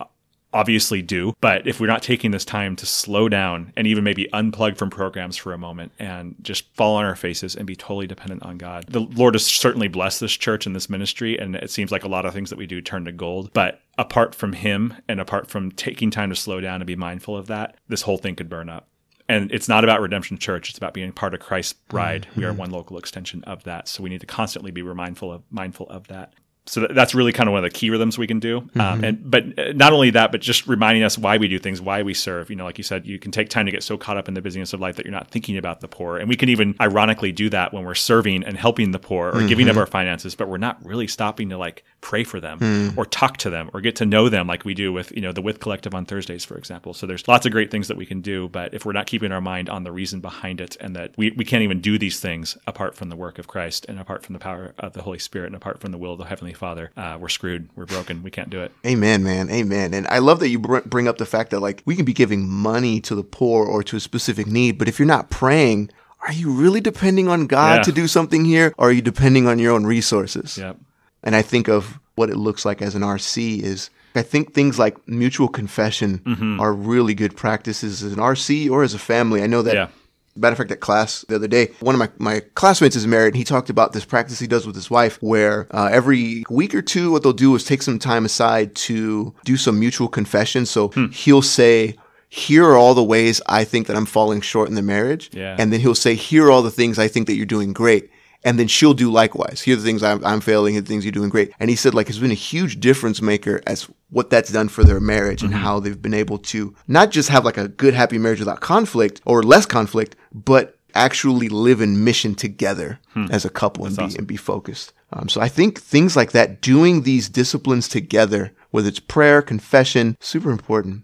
obviously 0.57 1.03
do. 1.03 1.35
But 1.41 1.67
if 1.67 1.81
we're 1.81 1.87
not 1.87 2.03
taking 2.03 2.31
this 2.31 2.45
time 2.45 2.77
to 2.77 2.87
slow 2.87 3.29
down 3.29 3.73
and 3.77 3.87
even 3.87 4.03
maybe 4.03 4.29
unplug 4.33 4.79
from 4.79 4.91
programs 4.91 5.37
for 5.37 5.53
a 5.53 5.59
moment 5.59 5.93
and 5.99 6.35
just 6.43 6.75
fall 6.75 6.97
on 6.97 7.05
our 7.05 7.15
faces 7.15 7.55
and 7.55 7.67
be 7.67 7.77
totally 7.77 8.07
dependent 8.07 8.43
on 8.43 8.57
God, 8.57 8.87
the 8.89 9.01
Lord 9.01 9.35
has 9.35 9.47
certainly 9.47 9.89
blessed 9.89 10.21
this 10.21 10.33
church 10.33 10.67
and 10.67 10.75
this 10.75 10.89
ministry. 10.89 11.39
And 11.39 11.57
it 11.57 11.71
seems 11.71 11.93
like 11.93 12.05
a 12.05 12.09
lot 12.09 12.25
of 12.25 12.33
things 12.33 12.51
that 12.51 12.59
we 12.59 12.67
do 12.67 12.81
turn 12.81 13.05
to 13.05 13.13
gold. 13.13 13.51
But 13.53 13.81
apart 13.99 14.35
from 14.35 14.55
Him 14.55 14.95
and 15.09 15.21
apart 15.21 15.49
from 15.49 15.71
taking 15.73 16.11
time 16.11 16.31
to 16.31 16.37
slow 16.37 16.61
down 16.61 16.81
and 16.81 16.87
be 16.87 16.97
mindful 16.97 17.37
of 17.37 17.49
that, 17.49 17.77
this 17.89 18.03
whole 18.03 18.19
thing 18.19 18.35
could 18.35 18.49
burn 18.49 18.71
up. 18.71 18.89
And 19.29 19.51
it's 19.53 19.69
not 19.69 19.85
about 19.85 20.01
Redemption 20.01 20.39
Church. 20.39 20.69
It's 20.69 20.79
about 20.79 20.95
being 20.95 21.13
part 21.13 21.35
of 21.35 21.41
Christ's 21.41 21.73
bride. 21.73 22.29
Mm-hmm. 22.31 22.41
We 22.41 22.47
are 22.47 22.53
one 22.53 22.71
local 22.71 22.97
extension 22.97 23.43
of 23.45 23.65
that. 23.65 23.89
So 23.89 24.03
we 24.03 24.09
need 24.09 24.21
to 24.21 24.27
constantly 24.27 24.71
be 24.71 24.83
mindful 24.83 25.33
of 25.33 25.43
mindful 25.51 25.89
of 25.91 26.07
that 26.09 26.33
so 26.66 26.87
that's 26.90 27.14
really 27.14 27.32
kind 27.32 27.49
of 27.49 27.52
one 27.52 27.64
of 27.64 27.70
the 27.70 27.76
key 27.76 27.90
rhythms 27.90 28.18
we 28.18 28.26
can 28.26 28.40
do. 28.40 28.58
Um, 28.58 28.68
mm-hmm. 28.68 28.80
Um, 28.80 29.04
and 29.04 29.30
but 29.30 29.58
uh, 29.58 29.73
not 29.73 29.92
only 29.92 30.11
that, 30.11 30.32
but 30.32 30.40
just 30.40 30.66
reminding 30.66 31.02
us 31.04 31.16
why 31.16 31.37
we 31.37 31.49
do 31.49 31.58
things, 31.58 31.80
why 31.80 32.02
we 32.02 32.14
serve. 32.14 32.50
You 32.50 32.56
know, 32.56 32.64
like 32.64 32.78
you 32.78 32.85
said, 32.85 33.06
you 33.06 33.18
can 33.18 33.30
take 33.30 33.49
time 33.49 33.66
to 33.66 33.73
get 33.73 33.82
so 33.82 33.96
caught 33.96 34.16
up 34.16 34.28
in 34.28 34.35
the 34.35 34.42
busyness 34.42 34.73
of 34.73 34.80
life 34.80 34.96
that 34.96 35.06
you're 35.06 35.12
not 35.12 35.30
thinking 35.30 35.56
about 35.56 35.80
the 35.80 35.88
poor. 35.88 36.18
And 36.18 36.28
we 36.28 36.37
can 36.37 36.49
even 36.49 36.75
ironically 36.80 37.32
do 37.32 37.49
that 37.50 37.73
when 37.73 37.85
we're 37.85 37.94
serving 37.94 38.44
and 38.44 38.56
helping 38.56 38.90
the 38.90 38.99
poor 38.99 39.28
or 39.28 39.32
mm-hmm. 39.32 39.46
giving 39.46 39.68
of 39.68 39.78
our 39.78 39.87
finances, 39.87 40.35
but 40.35 40.49
we're 40.49 40.56
not 40.58 40.85
really 40.85 41.06
stopping 41.06 41.49
to 41.50 41.58
like 41.58 41.85
pray 42.00 42.25
for 42.25 42.40
them 42.40 42.58
mm. 42.58 42.96
or 42.96 43.04
talk 43.04 43.37
to 43.38 43.50
them 43.50 43.70
or 43.75 43.80
get 43.80 43.96
to 43.96 44.06
know 44.06 44.28
them 44.28 44.46
like 44.46 44.64
we 44.64 44.75
do 44.75 44.92
with 44.92 45.11
you 45.12 45.20
know 45.20 45.32
the 45.32 45.42
With 45.42 45.61
Collective 45.61 45.94
on 45.94 46.04
Thursdays, 46.04 46.44
for 46.44 46.56
example. 46.56 46.94
So 46.94 47.06
there's 47.06 47.26
lots 47.26 47.46
of 47.46 47.52
great 47.52 47.70
things 47.70 47.88
that 47.88 47.96
we 47.96 48.06
can 48.06 48.20
do, 48.20 48.49
but 48.49 48.75
if 48.75 48.85
we're 48.85 48.92
not 48.92 49.06
keeping 49.06 49.32
our 49.32 49.40
mind 49.40 49.68
on 49.68 49.85
the 49.85 49.92
reason 49.92 50.20
behind 50.20 50.61
it 50.61 50.76
and 50.80 50.94
that 50.96 51.14
we, 51.16 51.30
we 51.32 51.44
can't 51.44 51.62
even 51.62 51.80
do 51.80 51.99
these 51.99 52.20
things 52.20 52.56
apart 52.66 52.94
from 52.94 53.08
the 53.08 53.16
work 53.16 53.38
of 53.38 53.46
Christ 53.46 53.87
and 53.88 53.99
apart 53.99 54.25
from 54.25 54.32
the 54.32 54.38
power 54.38 54.75
of 54.78 54.92
the 54.92 55.02
Holy 55.02 55.18
Spirit 55.18 55.46
and 55.46 55.56
apart 55.56 55.80
from 55.80 55.92
the 55.92 55.99
will 55.99 56.12
of 56.12 56.18
the 56.18 56.25
Heavenly 56.25 56.52
Father, 56.57 56.91
uh, 56.97 57.19
we're 57.21 57.29
screwed. 57.29 57.69
We're 57.77 57.87
broken. 57.87 58.23
We 58.23 58.31
can't 58.31 58.51
do 58.51 58.61
it. 58.61 58.73
Amen, 58.85 59.23
man. 59.23 59.51
Amen. 59.51 59.95
And 59.95 60.07
I 60.09 60.19
love 60.19 60.41
that 60.41 60.49
you 60.49 60.59
br- 60.59 60.81
bring 60.81 61.09
up 61.09 61.19
the 61.19 61.27
fact 61.27 61.51
that 61.51 61.61
like 61.61 61.83
we 61.85 61.97
can 61.97 62.05
be 62.05 62.13
giving 62.13 62.49
money 62.49 63.01
to 63.03 63.15
the 63.15 63.23
poor 63.23 63.65
or 63.65 63.83
to 63.85 63.97
a 63.97 64.01
specific 64.01 64.47
need, 64.47 64.79
but 64.79 64.89
if 64.89 64.99
you're 64.99 65.07
not 65.07 65.31
praying, 65.31 65.91
are 66.27 66.33
you 66.33 66.51
really 66.51 66.81
depending 66.81 67.29
on 67.29 67.47
God 67.47 67.77
yeah. 67.77 67.83
to 67.83 67.93
do 67.93 68.09
something 68.09 68.45
here, 68.45 68.75
or 68.79 68.89
are 68.89 68.93
you 68.93 69.03
depending 69.03 69.47
on 69.47 69.59
your 69.59 69.73
own 69.73 69.87
resources? 69.87 70.59
Yep. 70.59 70.79
And 71.23 71.37
I 71.37 71.43
think 71.43 71.69
of 71.69 71.99
what 72.17 72.31
it 72.31 72.37
looks 72.37 72.65
like 72.65 72.83
as 72.83 72.95
an 72.95 73.03
RC 73.03 73.63
is 73.63 73.91
I 74.17 74.23
think 74.23 74.55
things 74.55 74.79
like 74.79 75.07
mutual 75.07 75.49
confession 75.49 76.19
mm-hmm. 76.21 76.61
are 76.61 76.73
really 76.73 77.15
good 77.15 77.37
practices 77.37 78.03
as 78.03 78.13
an 78.13 78.19
RC 78.19 78.71
or 78.71 78.83
as 78.83 78.95
a 78.95 78.99
family. 78.99 79.43
I 79.43 79.47
know 79.47 79.63
that 79.63 79.75
yeah. 79.75 79.89
Matter 80.37 80.52
of 80.52 80.59
fact, 80.59 80.71
at 80.71 80.81
class 80.81 81.25
the 81.28 81.37
other 81.37 81.49
day, 81.49 81.71
one 81.81 81.95
of 81.95 81.99
my, 81.99 82.11
my 82.19 82.40
classmates 82.55 82.97
is 82.97 83.07
married 83.07 83.28
and 83.28 83.37
he 83.37 83.45
talked 83.45 83.71
about 83.71 83.93
this 83.93 84.05
practice 84.05 84.38
he 84.38 84.47
does 84.47 84.66
with 84.66 84.76
his 84.76 84.90
wife 84.90 85.19
where 85.23 85.66
uh, 85.71 85.88
every 85.90 86.45
week 86.50 86.75
or 86.75 86.83
two, 86.83 87.11
what 87.11 87.23
they'll 87.23 87.33
do 87.33 87.55
is 87.55 87.64
take 87.64 87.83
some 87.83 87.99
time 87.99 88.25
aside 88.25 88.75
to 88.75 89.35
do 89.45 89.57
some 89.57 89.78
mutual 89.78 90.09
confession. 90.09 90.66
So 90.66 90.88
hmm. 90.88 91.07
he'll 91.07 91.43
say, 91.43 91.97
here 92.28 92.64
are 92.64 92.76
all 92.76 92.95
the 92.95 93.05
ways 93.05 93.40
I 93.47 93.64
think 93.64 93.87
that 93.87 93.97
I'm 93.97 94.07
falling 94.07 94.40
short 94.40 94.69
in 94.69 94.75
the 94.75 94.83
marriage. 94.83 95.31
Yeah. 95.33 95.57
And 95.59 95.73
then 95.73 95.81
he'll 95.81 95.95
say, 95.95 96.14
here 96.14 96.47
are 96.47 96.50
all 96.50 96.62
the 96.62 96.71
things 96.71 96.99
I 96.99 97.09
think 97.09 97.26
that 97.28 97.35
you're 97.35 97.47
doing 97.47 97.73
great 97.73 98.11
and 98.47 98.61
then 98.61 98.69
she'll 98.69 98.95
do 98.95 99.11
likewise. 99.11 99.61
Here 99.61 99.75
are 99.75 99.76
the 99.76 99.83
things 99.83 100.05
I'm, 100.05 100.25
I'm 100.25 100.41
failing, 100.41 100.75
here 100.75 100.79
are 100.79 100.83
the 100.83 100.88
things 100.88 101.05
you're 101.05 101.11
doing 101.11 101.31
great. 101.31 101.53
And 101.59 101.69
he 101.69 101.75
said, 101.75 101.95
like, 101.95 102.09
it's 102.09 102.21
been 102.21 102.31
a 102.31 102.35
huge 102.35 102.79
difference 102.79 103.21
maker 103.21 103.61
as 103.67 103.88
what 104.11 104.31
that's 104.31 104.53
done 104.53 104.69
for 104.69 104.85
their 104.85 105.00
marriage 105.00 105.43
mm-hmm. 105.43 105.53
and 105.53 105.62
how 105.62 105.81
they've 105.81 106.00
been 106.00 106.15
able 106.15 106.38
to 106.38 106.73
not 106.87 107.11
just 107.11 107.29
have 107.29 107.45
like 107.45 107.59
a 107.59 107.67
good, 107.67 107.93
happy 107.93 108.19
marriage 108.19 108.38
without 108.38 108.61
conflict 108.61 109.21
or 109.26 109.43
less 109.43 109.67
conflict, 109.67 110.15
but 110.33 110.79
actually 110.95 111.49
live 111.49 111.81
in 111.81 112.05
mission 112.05 112.37
together 112.37 113.00
hmm. 113.12 113.26
as 113.31 113.45
a 113.45 113.50
couple 113.50 113.85
and 113.85 113.97
be, 113.97 114.03
awesome. 114.05 114.19
and 114.19 114.26
be 114.29 114.37
focused. 114.37 114.93
Um, 115.12 115.29
so 115.29 115.41
I 115.41 115.49
think 115.49 115.81
things 115.81 116.15
like 116.15 116.31
that, 116.31 116.61
doing 116.61 117.03
these 117.03 117.29
disciplines 117.29 117.88
together, 117.88 118.53
whether 118.71 118.88
it's 118.88 119.00
prayer, 119.00 119.43
confession, 119.43 120.17
super 120.21 120.53
important. 120.53 121.03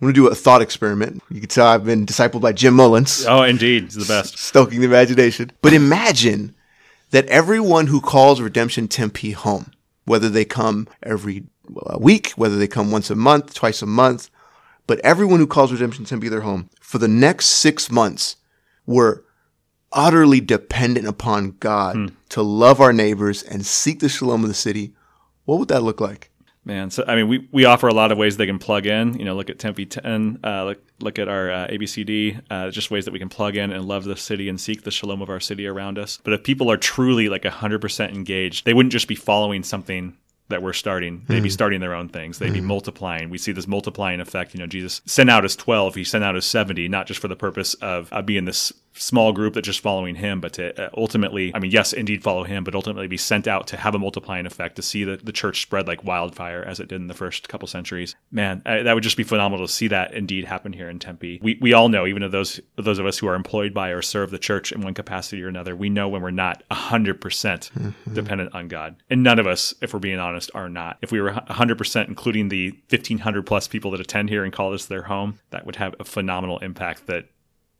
I'm 0.00 0.04
going 0.04 0.14
to 0.14 0.20
do 0.20 0.28
a 0.28 0.34
thought 0.34 0.62
experiment. 0.62 1.22
You 1.30 1.40
can 1.40 1.48
tell 1.48 1.66
I've 1.66 1.84
been 1.84 2.06
discipled 2.06 2.42
by 2.42 2.52
Jim 2.52 2.74
Mullins. 2.74 3.24
Oh, 3.26 3.42
indeed. 3.42 3.84
He's 3.84 3.94
the 3.94 4.04
best. 4.04 4.38
Stoking 4.38 4.80
the 4.80 4.86
imagination. 4.86 5.50
But 5.60 5.72
imagine 5.72 6.54
that 7.10 7.26
everyone 7.26 7.86
who 7.88 8.00
calls 8.00 8.40
Redemption 8.40 8.88
Tempe 8.88 9.32
home, 9.32 9.72
whether 10.04 10.28
they 10.28 10.44
come 10.44 10.88
every 11.02 11.44
week, 11.98 12.30
whether 12.30 12.58
they 12.58 12.68
come 12.68 12.90
once 12.90 13.10
a 13.10 13.14
month, 13.14 13.54
twice 13.54 13.82
a 13.82 13.86
month, 13.86 14.30
but 14.86 14.98
everyone 15.00 15.38
who 15.38 15.46
calls 15.46 15.72
Redemption 15.72 16.04
Tempe 16.04 16.28
their 16.28 16.40
home 16.40 16.70
for 16.80 16.98
the 16.98 17.08
next 17.08 17.46
six 17.46 17.90
months 17.90 18.36
were 18.86 19.24
utterly 19.92 20.40
dependent 20.40 21.06
upon 21.06 21.56
God 21.60 21.96
hmm. 21.96 22.06
to 22.30 22.42
love 22.42 22.80
our 22.80 22.92
neighbors 22.92 23.42
and 23.42 23.64
seek 23.64 24.00
the 24.00 24.08
shalom 24.08 24.42
of 24.42 24.48
the 24.48 24.54
city, 24.54 24.94
what 25.44 25.58
would 25.58 25.68
that 25.68 25.82
look 25.82 26.00
like? 26.00 26.27
Man, 26.68 26.90
so 26.90 27.02
I 27.08 27.16
mean, 27.16 27.28
we, 27.28 27.48
we 27.50 27.64
offer 27.64 27.88
a 27.88 27.94
lot 27.94 28.12
of 28.12 28.18
ways 28.18 28.36
they 28.36 28.44
can 28.44 28.58
plug 28.58 28.84
in. 28.84 29.18
You 29.18 29.24
know, 29.24 29.34
look 29.34 29.48
at 29.48 29.58
Tempe 29.58 29.86
10, 29.86 30.40
uh, 30.44 30.64
look, 30.64 30.82
look 31.00 31.18
at 31.18 31.26
our 31.26 31.50
uh, 31.50 31.66
ABCD, 31.68 32.42
uh, 32.50 32.70
just 32.70 32.90
ways 32.90 33.06
that 33.06 33.10
we 33.10 33.18
can 33.18 33.30
plug 33.30 33.56
in 33.56 33.72
and 33.72 33.86
love 33.86 34.04
the 34.04 34.18
city 34.18 34.50
and 34.50 34.60
seek 34.60 34.82
the 34.82 34.90
shalom 34.90 35.22
of 35.22 35.30
our 35.30 35.40
city 35.40 35.66
around 35.66 35.98
us. 35.98 36.20
But 36.22 36.34
if 36.34 36.44
people 36.44 36.70
are 36.70 36.76
truly 36.76 37.30
like 37.30 37.44
100% 37.44 38.14
engaged, 38.14 38.66
they 38.66 38.74
wouldn't 38.74 38.92
just 38.92 39.08
be 39.08 39.14
following 39.14 39.62
something 39.62 40.18
that 40.48 40.62
we're 40.62 40.74
starting. 40.74 41.24
They'd 41.26 41.42
be 41.42 41.48
hmm. 41.48 41.52
starting 41.52 41.80
their 41.80 41.94
own 41.94 42.10
things. 42.10 42.38
They'd 42.38 42.52
be 42.52 42.60
hmm. 42.60 42.66
multiplying. 42.66 43.30
We 43.30 43.38
see 43.38 43.52
this 43.52 43.66
multiplying 43.66 44.20
effect. 44.20 44.52
You 44.52 44.60
know, 44.60 44.66
Jesus 44.66 45.00
sent 45.06 45.30
out 45.30 45.44
his 45.44 45.56
12, 45.56 45.94
he 45.94 46.04
sent 46.04 46.22
out 46.22 46.34
his 46.34 46.44
70, 46.44 46.88
not 46.88 47.06
just 47.06 47.20
for 47.20 47.28
the 47.28 47.36
purpose 47.36 47.74
of 47.74 48.10
uh, 48.12 48.20
being 48.20 48.44
this 48.44 48.72
small 48.98 49.32
group 49.32 49.54
that 49.54 49.62
just 49.62 49.80
following 49.80 50.16
him, 50.16 50.40
but 50.40 50.54
to 50.54 50.86
uh, 50.86 50.90
ultimately, 50.96 51.54
I 51.54 51.58
mean, 51.58 51.70
yes, 51.70 51.92
indeed 51.92 52.22
follow 52.22 52.44
him, 52.44 52.64
but 52.64 52.74
ultimately 52.74 53.06
be 53.06 53.16
sent 53.16 53.46
out 53.46 53.66
to 53.68 53.76
have 53.76 53.94
a 53.94 53.98
multiplying 53.98 54.46
effect, 54.46 54.76
to 54.76 54.82
see 54.82 55.04
the, 55.04 55.16
the 55.16 55.32
church 55.32 55.62
spread 55.62 55.86
like 55.86 56.04
wildfire 56.04 56.62
as 56.62 56.80
it 56.80 56.88
did 56.88 57.00
in 57.00 57.06
the 57.06 57.14
first 57.14 57.48
couple 57.48 57.68
centuries. 57.68 58.14
Man, 58.30 58.62
I, 58.66 58.82
that 58.82 58.94
would 58.94 59.02
just 59.02 59.16
be 59.16 59.22
phenomenal 59.22 59.66
to 59.66 59.72
see 59.72 59.88
that 59.88 60.14
indeed 60.14 60.44
happen 60.44 60.72
here 60.72 60.88
in 60.88 60.98
Tempe. 60.98 61.40
We, 61.42 61.58
we 61.60 61.72
all 61.72 61.88
know, 61.88 62.06
even 62.06 62.22
of 62.22 62.32
those 62.32 62.60
those 62.76 62.98
of 62.98 63.06
us 63.06 63.18
who 63.18 63.28
are 63.28 63.34
employed 63.34 63.74
by 63.74 63.90
or 63.90 64.02
serve 64.02 64.30
the 64.30 64.38
church 64.38 64.72
in 64.72 64.80
one 64.80 64.94
capacity 64.94 65.42
or 65.42 65.48
another, 65.48 65.74
we 65.74 65.88
know 65.88 66.08
when 66.08 66.22
we're 66.22 66.30
not 66.30 66.62
100% 66.70 67.18
mm-hmm. 67.18 68.14
dependent 68.14 68.54
on 68.54 68.68
God. 68.68 68.96
And 69.10 69.22
none 69.22 69.38
of 69.38 69.46
us, 69.46 69.74
if 69.80 69.92
we're 69.92 70.00
being 70.00 70.18
honest, 70.18 70.50
are 70.54 70.68
not. 70.68 70.98
If 71.02 71.12
we 71.12 71.20
were 71.20 71.30
100%, 71.30 72.08
including 72.08 72.48
the 72.48 72.70
1,500 72.90 73.46
plus 73.46 73.68
people 73.68 73.90
that 73.92 74.00
attend 74.00 74.28
here 74.28 74.44
and 74.44 74.52
call 74.52 74.70
this 74.70 74.86
their 74.86 75.02
home, 75.02 75.38
that 75.50 75.66
would 75.66 75.76
have 75.76 75.94
a 75.98 76.04
phenomenal 76.04 76.58
impact 76.58 77.06
that 77.06 77.26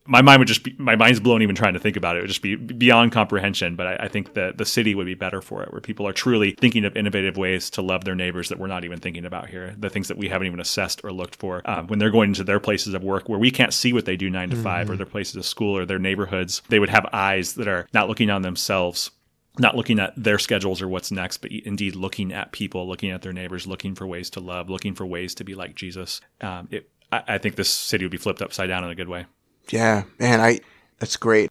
my 0.08 0.22
mind 0.22 0.38
would 0.38 0.48
just 0.48 0.62
be 0.62 0.74
my 0.78 0.96
mind's 0.96 1.20
blown 1.20 1.42
even 1.42 1.54
trying 1.54 1.74
to 1.74 1.78
think 1.78 1.96
about 1.96 2.16
it. 2.16 2.20
It 2.20 2.22
would 2.22 2.28
just 2.28 2.42
be 2.42 2.56
beyond 2.56 3.12
comprehension. 3.12 3.76
But 3.76 3.86
I, 3.86 4.04
I, 4.04 4.08
think 4.08 4.32
that 4.34 4.56
the 4.56 4.64
city 4.64 4.94
would 4.94 5.04
be 5.04 5.14
better 5.14 5.42
for 5.42 5.62
it, 5.62 5.70
where 5.70 5.82
people 5.82 6.08
are 6.08 6.12
truly 6.12 6.52
thinking 6.58 6.86
of 6.86 6.96
innovative 6.96 7.36
ways 7.36 7.68
to 7.70 7.82
love 7.82 8.04
their 8.04 8.14
neighbors 8.14 8.48
that 8.48 8.58
we're 8.58 8.68
not 8.68 8.84
even 8.84 8.98
thinking 8.98 9.26
about 9.26 9.50
here, 9.50 9.74
the 9.78 9.90
things 9.90 10.08
that 10.08 10.16
we 10.16 10.28
haven't 10.28 10.46
even 10.46 10.60
assessed 10.60 11.02
or 11.04 11.12
looked 11.12 11.36
for 11.36 11.60
um, 11.66 11.86
when 11.88 11.98
they're 11.98 12.10
going 12.10 12.30
into 12.30 12.42
their 12.42 12.58
places 12.58 12.94
of 12.94 13.04
work, 13.04 13.28
where 13.28 13.38
we 13.38 13.50
can't 13.50 13.74
see 13.74 13.92
what 13.92 14.06
they 14.06 14.16
do 14.16 14.30
nine 14.30 14.48
to 14.48 14.56
mm-hmm. 14.56 14.64
five, 14.64 14.90
or 14.90 14.96
their 14.96 15.06
places 15.06 15.36
of 15.36 15.44
school, 15.44 15.76
or 15.76 15.84
their 15.84 15.98
neighborhoods. 15.98 16.62
They 16.70 16.78
would 16.78 16.90
have 16.90 17.06
eyes 17.12 17.54
that 17.54 17.68
are 17.68 17.86
not 17.92 18.08
looking 18.08 18.30
on 18.30 18.42
themselves 18.42 19.10
not 19.60 19.76
looking 19.76 19.98
at 19.98 20.12
their 20.16 20.38
schedules 20.38 20.80
or 20.80 20.86
what's 20.86 21.10
next, 21.10 21.38
but 21.38 21.50
indeed 21.50 21.96
looking 21.96 22.32
at 22.32 22.52
people, 22.52 22.86
looking 22.86 23.10
at 23.10 23.22
their 23.22 23.32
neighbors, 23.32 23.66
looking 23.66 23.92
for 23.92 24.06
ways 24.06 24.30
to 24.30 24.38
love, 24.38 24.70
looking 24.70 24.94
for 24.94 25.04
ways 25.04 25.34
to 25.34 25.42
be 25.42 25.56
like 25.56 25.74
Jesus. 25.74 26.20
Um, 26.40 26.68
it, 26.70 26.88
I, 27.10 27.22
I, 27.26 27.38
think 27.38 27.56
this 27.56 27.68
city 27.68 28.04
would 28.04 28.12
be 28.12 28.18
flipped 28.18 28.40
upside 28.40 28.68
down 28.68 28.84
in 28.84 28.90
a 28.90 28.94
good 28.94 29.08
way. 29.08 29.26
Yeah, 29.70 30.04
man, 30.18 30.40
I 30.40 30.60
that's 30.98 31.16
great. 31.16 31.50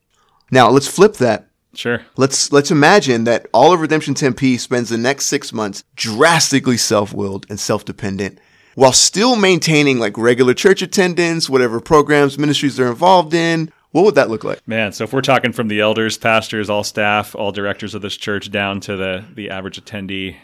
Now 0.52 0.70
let's 0.70 0.88
flip 0.88 1.16
that. 1.16 1.48
Sure. 1.74 2.02
Let's 2.16 2.52
let's 2.52 2.72
imagine 2.72 3.26
that 3.26 3.48
all 3.54 3.72
of 3.72 3.82
Redemption 3.82 4.14
Tempe 4.14 4.58
spends 4.58 4.90
the 4.90 4.98
next 4.98 5.28
six 5.28 5.54
months 5.54 5.84
drastically 5.96 6.78
self-willed 6.78 7.46
and 7.50 7.60
self-dependent, 7.60 8.40
while 8.76 8.94
still 8.94 9.36
maintaining 9.36 10.00
like 10.00 10.18
regular 10.18 10.54
church 10.54 10.82
attendance, 10.82 11.50
whatever 11.50 11.80
programs, 11.80 12.40
ministries 12.40 12.78
they're 12.78 12.88
involved 12.88 13.34
in. 13.34 13.72
What 13.92 14.06
would 14.06 14.16
that 14.16 14.30
look 14.30 14.44
like? 14.44 14.68
Man, 14.68 14.92
so 14.92 15.06
if 15.06 15.14
we're 15.14 15.22
talking 15.22 15.54
from 15.54 15.70
the 15.70 15.80
elders, 15.80 16.18
pastors, 16.18 16.70
all 16.70 16.84
staff, 16.84 17.36
all 17.36 17.52
directors 17.52 17.96
of 17.96 18.02
this 18.02 18.18
church 18.18 18.52
down 18.52 18.80
to 18.82 18.96
the 18.96 19.24
the 19.36 19.50
average 19.50 19.80
attendee, 19.80 20.36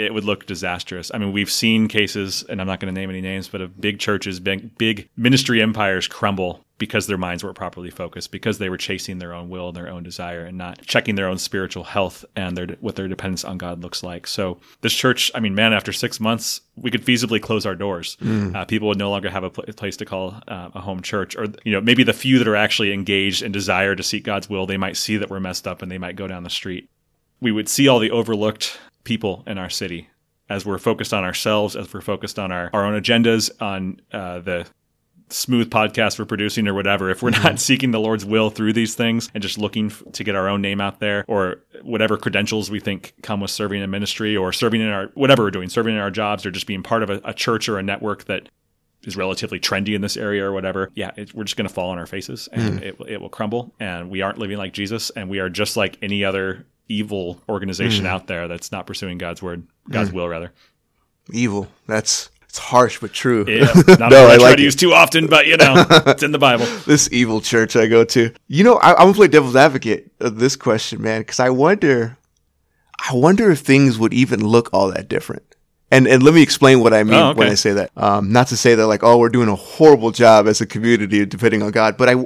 it 0.00 0.14
would 0.14 0.24
look 0.24 0.46
disastrous. 0.46 1.10
I 1.12 1.18
mean, 1.18 1.32
we've 1.32 1.50
seen 1.50 1.88
cases, 1.88 2.44
and 2.48 2.60
I'm 2.60 2.66
not 2.66 2.80
going 2.80 2.92
to 2.92 2.98
name 2.98 3.10
any 3.10 3.20
names, 3.20 3.48
but 3.48 3.60
of 3.60 3.80
big 3.80 3.98
churches, 3.98 4.40
big, 4.40 4.76
big 4.78 5.08
ministry 5.16 5.62
empires 5.62 6.08
crumble 6.08 6.64
because 6.78 7.06
their 7.06 7.18
minds 7.18 7.44
weren't 7.44 7.56
properly 7.56 7.90
focused, 7.90 8.32
because 8.32 8.56
they 8.56 8.70
were 8.70 8.78
chasing 8.78 9.18
their 9.18 9.34
own 9.34 9.50
will 9.50 9.68
and 9.68 9.76
their 9.76 9.90
own 9.90 10.02
desire, 10.02 10.46
and 10.46 10.56
not 10.56 10.80
checking 10.80 11.14
their 11.14 11.28
own 11.28 11.36
spiritual 11.36 11.84
health 11.84 12.24
and 12.34 12.56
their 12.56 12.66
what 12.80 12.96
their 12.96 13.06
dependence 13.06 13.44
on 13.44 13.58
God 13.58 13.82
looks 13.82 14.02
like. 14.02 14.26
So 14.26 14.58
this 14.80 14.94
church, 14.94 15.30
I 15.34 15.40
mean, 15.40 15.54
man, 15.54 15.74
after 15.74 15.92
six 15.92 16.18
months, 16.18 16.62
we 16.76 16.90
could 16.90 17.04
feasibly 17.04 17.40
close 17.40 17.66
our 17.66 17.74
doors. 17.74 18.16
Mm. 18.22 18.56
Uh, 18.56 18.64
people 18.64 18.88
would 18.88 18.98
no 18.98 19.10
longer 19.10 19.28
have 19.28 19.44
a 19.44 19.50
pl- 19.50 19.64
place 19.74 19.98
to 19.98 20.06
call 20.06 20.36
uh, 20.48 20.70
a 20.74 20.80
home 20.80 21.02
church, 21.02 21.36
or 21.36 21.48
you 21.64 21.72
know, 21.72 21.82
maybe 21.82 22.02
the 22.02 22.14
few 22.14 22.38
that 22.38 22.48
are 22.48 22.56
actually 22.56 22.94
engaged 22.94 23.42
and 23.42 23.52
desire 23.52 23.94
to 23.94 24.02
seek 24.02 24.24
God's 24.24 24.48
will, 24.48 24.64
they 24.64 24.78
might 24.78 24.96
see 24.96 25.18
that 25.18 25.28
we're 25.28 25.40
messed 25.40 25.68
up 25.68 25.82
and 25.82 25.92
they 25.92 25.98
might 25.98 26.16
go 26.16 26.26
down 26.26 26.44
the 26.44 26.50
street 26.50 26.88
we 27.40 27.52
would 27.52 27.68
see 27.68 27.88
all 27.88 27.98
the 27.98 28.10
overlooked 28.10 28.78
people 29.04 29.42
in 29.46 29.58
our 29.58 29.70
city 29.70 30.08
as 30.48 30.66
we're 30.66 30.78
focused 30.78 31.14
on 31.14 31.24
ourselves, 31.24 31.76
as 31.76 31.92
we're 31.94 32.00
focused 32.00 32.38
on 32.38 32.50
our, 32.50 32.70
our 32.72 32.84
own 32.84 33.00
agendas, 33.00 33.50
on 33.62 34.00
uh, 34.12 34.40
the 34.40 34.66
smooth 35.28 35.70
podcast 35.70 36.18
we're 36.18 36.24
producing 36.24 36.66
or 36.66 36.74
whatever, 36.74 37.08
if 37.08 37.22
we're 37.22 37.30
not 37.30 37.60
seeking 37.60 37.92
the 37.92 38.00
Lord's 38.00 38.24
will 38.24 38.50
through 38.50 38.72
these 38.72 38.96
things 38.96 39.30
and 39.32 39.40
just 39.40 39.58
looking 39.58 39.86
f- 39.86 40.02
to 40.12 40.24
get 40.24 40.34
our 40.34 40.48
own 40.48 40.60
name 40.60 40.80
out 40.80 40.98
there 40.98 41.24
or 41.28 41.62
whatever 41.82 42.16
credentials 42.16 42.68
we 42.68 42.80
think 42.80 43.14
come 43.22 43.40
with 43.40 43.50
serving 43.52 43.80
in 43.80 43.88
ministry 43.90 44.36
or 44.36 44.52
serving 44.52 44.80
in 44.80 44.88
our 44.88 45.06
whatever 45.14 45.44
we're 45.44 45.52
doing, 45.52 45.68
serving 45.68 45.94
in 45.94 46.00
our 46.00 46.10
jobs 46.10 46.44
or 46.44 46.50
just 46.50 46.66
being 46.66 46.82
part 46.82 47.04
of 47.04 47.10
a, 47.10 47.20
a 47.24 47.32
church 47.32 47.68
or 47.68 47.78
a 47.78 47.82
network 47.82 48.24
that 48.24 48.48
is 49.04 49.16
relatively 49.16 49.60
trendy 49.60 49.94
in 49.94 50.02
this 50.02 50.16
area 50.16 50.44
or 50.44 50.52
whatever, 50.52 50.90
yeah, 50.94 51.12
it, 51.16 51.32
we're 51.32 51.44
just 51.44 51.56
going 51.56 51.68
to 51.68 51.72
fall 51.72 51.90
on 51.90 51.98
our 51.98 52.06
faces 52.06 52.48
and 52.52 52.82
it, 52.82 52.96
it 53.06 53.20
will 53.20 53.30
crumble. 53.30 53.72
And 53.78 54.10
we 54.10 54.20
aren't 54.20 54.38
living 54.38 54.58
like 54.58 54.72
Jesus, 54.72 55.10
and 55.10 55.30
we 55.30 55.38
are 55.38 55.48
just 55.48 55.76
like 55.76 55.96
any 56.02 56.24
other 56.24 56.66
evil 56.90 57.40
organization 57.48 58.04
out 58.06 58.26
there 58.26 58.48
that's 58.48 58.72
not 58.72 58.86
pursuing 58.86 59.16
God's 59.18 59.40
word, 59.42 59.66
God's 59.88 60.12
will 60.12 60.28
rather. 60.28 60.52
Evil. 61.32 61.68
That's 61.86 62.30
it's 62.48 62.58
harsh 62.58 62.98
but 63.00 63.12
true. 63.12 63.44
Yeah, 63.46 63.72
not 63.98 64.10
No, 64.10 64.26
I 64.26 64.34
I 64.34 64.38
try 64.38 64.56
to 64.56 64.60
it. 64.62 64.64
use 64.64 64.74
too 64.74 64.92
often, 64.92 65.28
but 65.28 65.46
you 65.46 65.56
know, 65.56 65.86
it's 66.08 66.22
in 66.24 66.32
the 66.32 66.38
Bible. 66.38 66.66
this 66.86 67.08
evil 67.12 67.40
church 67.40 67.76
I 67.76 67.86
go 67.86 68.04
to. 68.04 68.32
You 68.48 68.64
know, 68.64 68.74
I, 68.76 68.90
I'm 68.92 68.98
gonna 69.06 69.14
play 69.14 69.28
devil's 69.28 69.54
advocate 69.54 70.10
of 70.18 70.38
this 70.40 70.56
question, 70.56 71.00
man, 71.00 71.20
because 71.20 71.38
I 71.38 71.50
wonder, 71.50 72.18
I 73.08 73.14
wonder 73.14 73.50
if 73.52 73.60
things 73.60 73.98
would 73.98 74.12
even 74.12 74.44
look 74.44 74.68
all 74.72 74.90
that 74.90 75.08
different. 75.08 75.44
And 75.92 76.08
and 76.08 76.22
let 76.24 76.34
me 76.34 76.42
explain 76.42 76.80
what 76.80 76.92
I 76.92 77.04
mean 77.04 77.14
Oh, 77.14 77.28
okay. 77.30 77.38
when 77.38 77.48
I 77.48 77.54
say 77.54 77.72
that. 77.74 77.90
Um, 77.96 78.32
not 78.32 78.48
to 78.48 78.56
say 78.56 78.74
that 78.74 78.86
like, 78.88 79.04
oh, 79.04 79.18
we're 79.18 79.28
doing 79.28 79.48
a 79.48 79.54
horrible 79.56 80.10
job 80.10 80.48
as 80.48 80.60
a 80.60 80.66
community 80.66 81.24
depending 81.26 81.62
on 81.62 81.70
God, 81.70 81.96
but 81.96 82.08
I. 82.08 82.24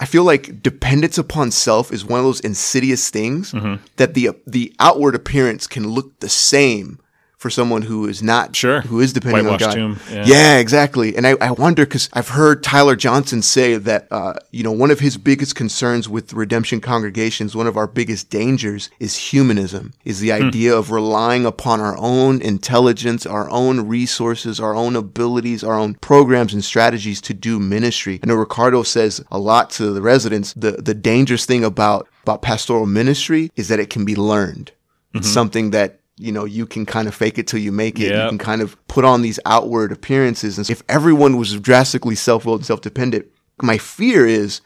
I 0.00 0.06
feel 0.06 0.24
like 0.24 0.62
dependence 0.62 1.18
upon 1.18 1.50
self 1.50 1.92
is 1.92 2.04
one 2.04 2.18
of 2.20 2.24
those 2.24 2.40
insidious 2.40 3.10
things 3.10 3.52
Mm-hmm. 3.52 3.84
that 3.96 4.14
the 4.14 4.30
the 4.46 4.72
outward 4.80 5.14
appearance 5.14 5.66
can 5.66 5.88
look 5.88 6.18
the 6.20 6.28
same 6.28 6.98
for 7.44 7.50
someone 7.50 7.82
who 7.82 8.08
is 8.08 8.22
not 8.22 8.56
Sure. 8.56 8.80
who 8.80 9.00
is 9.00 9.12
depending 9.12 9.46
on 9.46 9.58
God. 9.58 9.76
yeah. 10.10 10.24
yeah, 10.24 10.56
exactly. 10.56 11.14
And 11.14 11.26
I, 11.26 11.32
I 11.42 11.50
wonder 11.50 11.84
because 11.84 12.08
I've 12.14 12.30
heard 12.30 12.62
Tyler 12.62 12.96
Johnson 12.96 13.42
say 13.42 13.76
that, 13.76 14.08
uh, 14.10 14.32
you 14.50 14.62
know, 14.62 14.72
one 14.72 14.90
of 14.90 15.00
his 15.00 15.18
biggest 15.18 15.54
concerns 15.54 16.08
with 16.08 16.32
redemption 16.32 16.80
congregations, 16.80 17.54
one 17.54 17.66
of 17.66 17.76
our 17.76 17.86
biggest 17.86 18.30
dangers 18.30 18.88
is 18.98 19.18
humanism, 19.18 19.92
is 20.06 20.20
the 20.20 20.32
idea 20.32 20.74
of 20.74 20.90
relying 20.90 21.44
upon 21.44 21.82
our 21.82 21.98
own 21.98 22.40
intelligence, 22.40 23.26
our 23.26 23.50
own 23.50 23.86
resources, 23.86 24.58
our 24.58 24.74
own 24.74 24.96
abilities, 24.96 25.62
our 25.62 25.78
own 25.78 25.96
programs 25.96 26.54
and 26.54 26.64
strategies 26.64 27.20
to 27.20 27.34
do 27.34 27.60
ministry. 27.60 28.20
I 28.22 28.26
know 28.26 28.36
Ricardo 28.36 28.84
says 28.84 29.22
a 29.30 29.38
lot 29.38 29.68
to 29.72 29.92
the 29.92 30.00
residents. 30.00 30.54
The, 30.54 30.72
the 30.72 30.94
dangerous 30.94 31.44
thing 31.44 31.62
about, 31.62 32.08
about 32.22 32.40
pastoral 32.40 32.86
ministry 32.86 33.50
is 33.54 33.68
that 33.68 33.80
it 33.80 33.90
can 33.90 34.06
be 34.06 34.16
learned. 34.16 34.72
It's 35.12 35.28
something 35.28 35.70
that 35.70 36.00
you 36.16 36.32
know 36.32 36.44
you 36.44 36.66
can 36.66 36.86
kind 36.86 37.08
of 37.08 37.14
fake 37.14 37.38
it 37.38 37.46
till 37.46 37.60
you 37.60 37.72
make 37.72 37.98
it. 37.98 38.10
You 38.24 38.28
can 38.28 38.38
kind 38.38 38.62
of 38.62 38.76
put 38.88 39.04
on 39.04 39.22
these 39.22 39.40
outward 39.44 39.92
appearances. 39.92 40.58
And 40.58 40.68
if 40.70 40.82
everyone 40.88 41.36
was 41.36 41.58
drastically 41.60 42.14
self-willed 42.14 42.60
and 42.60 42.66
self-dependent, 42.66 43.26
my 43.62 43.78
fear 43.78 44.26
is, 44.26 44.60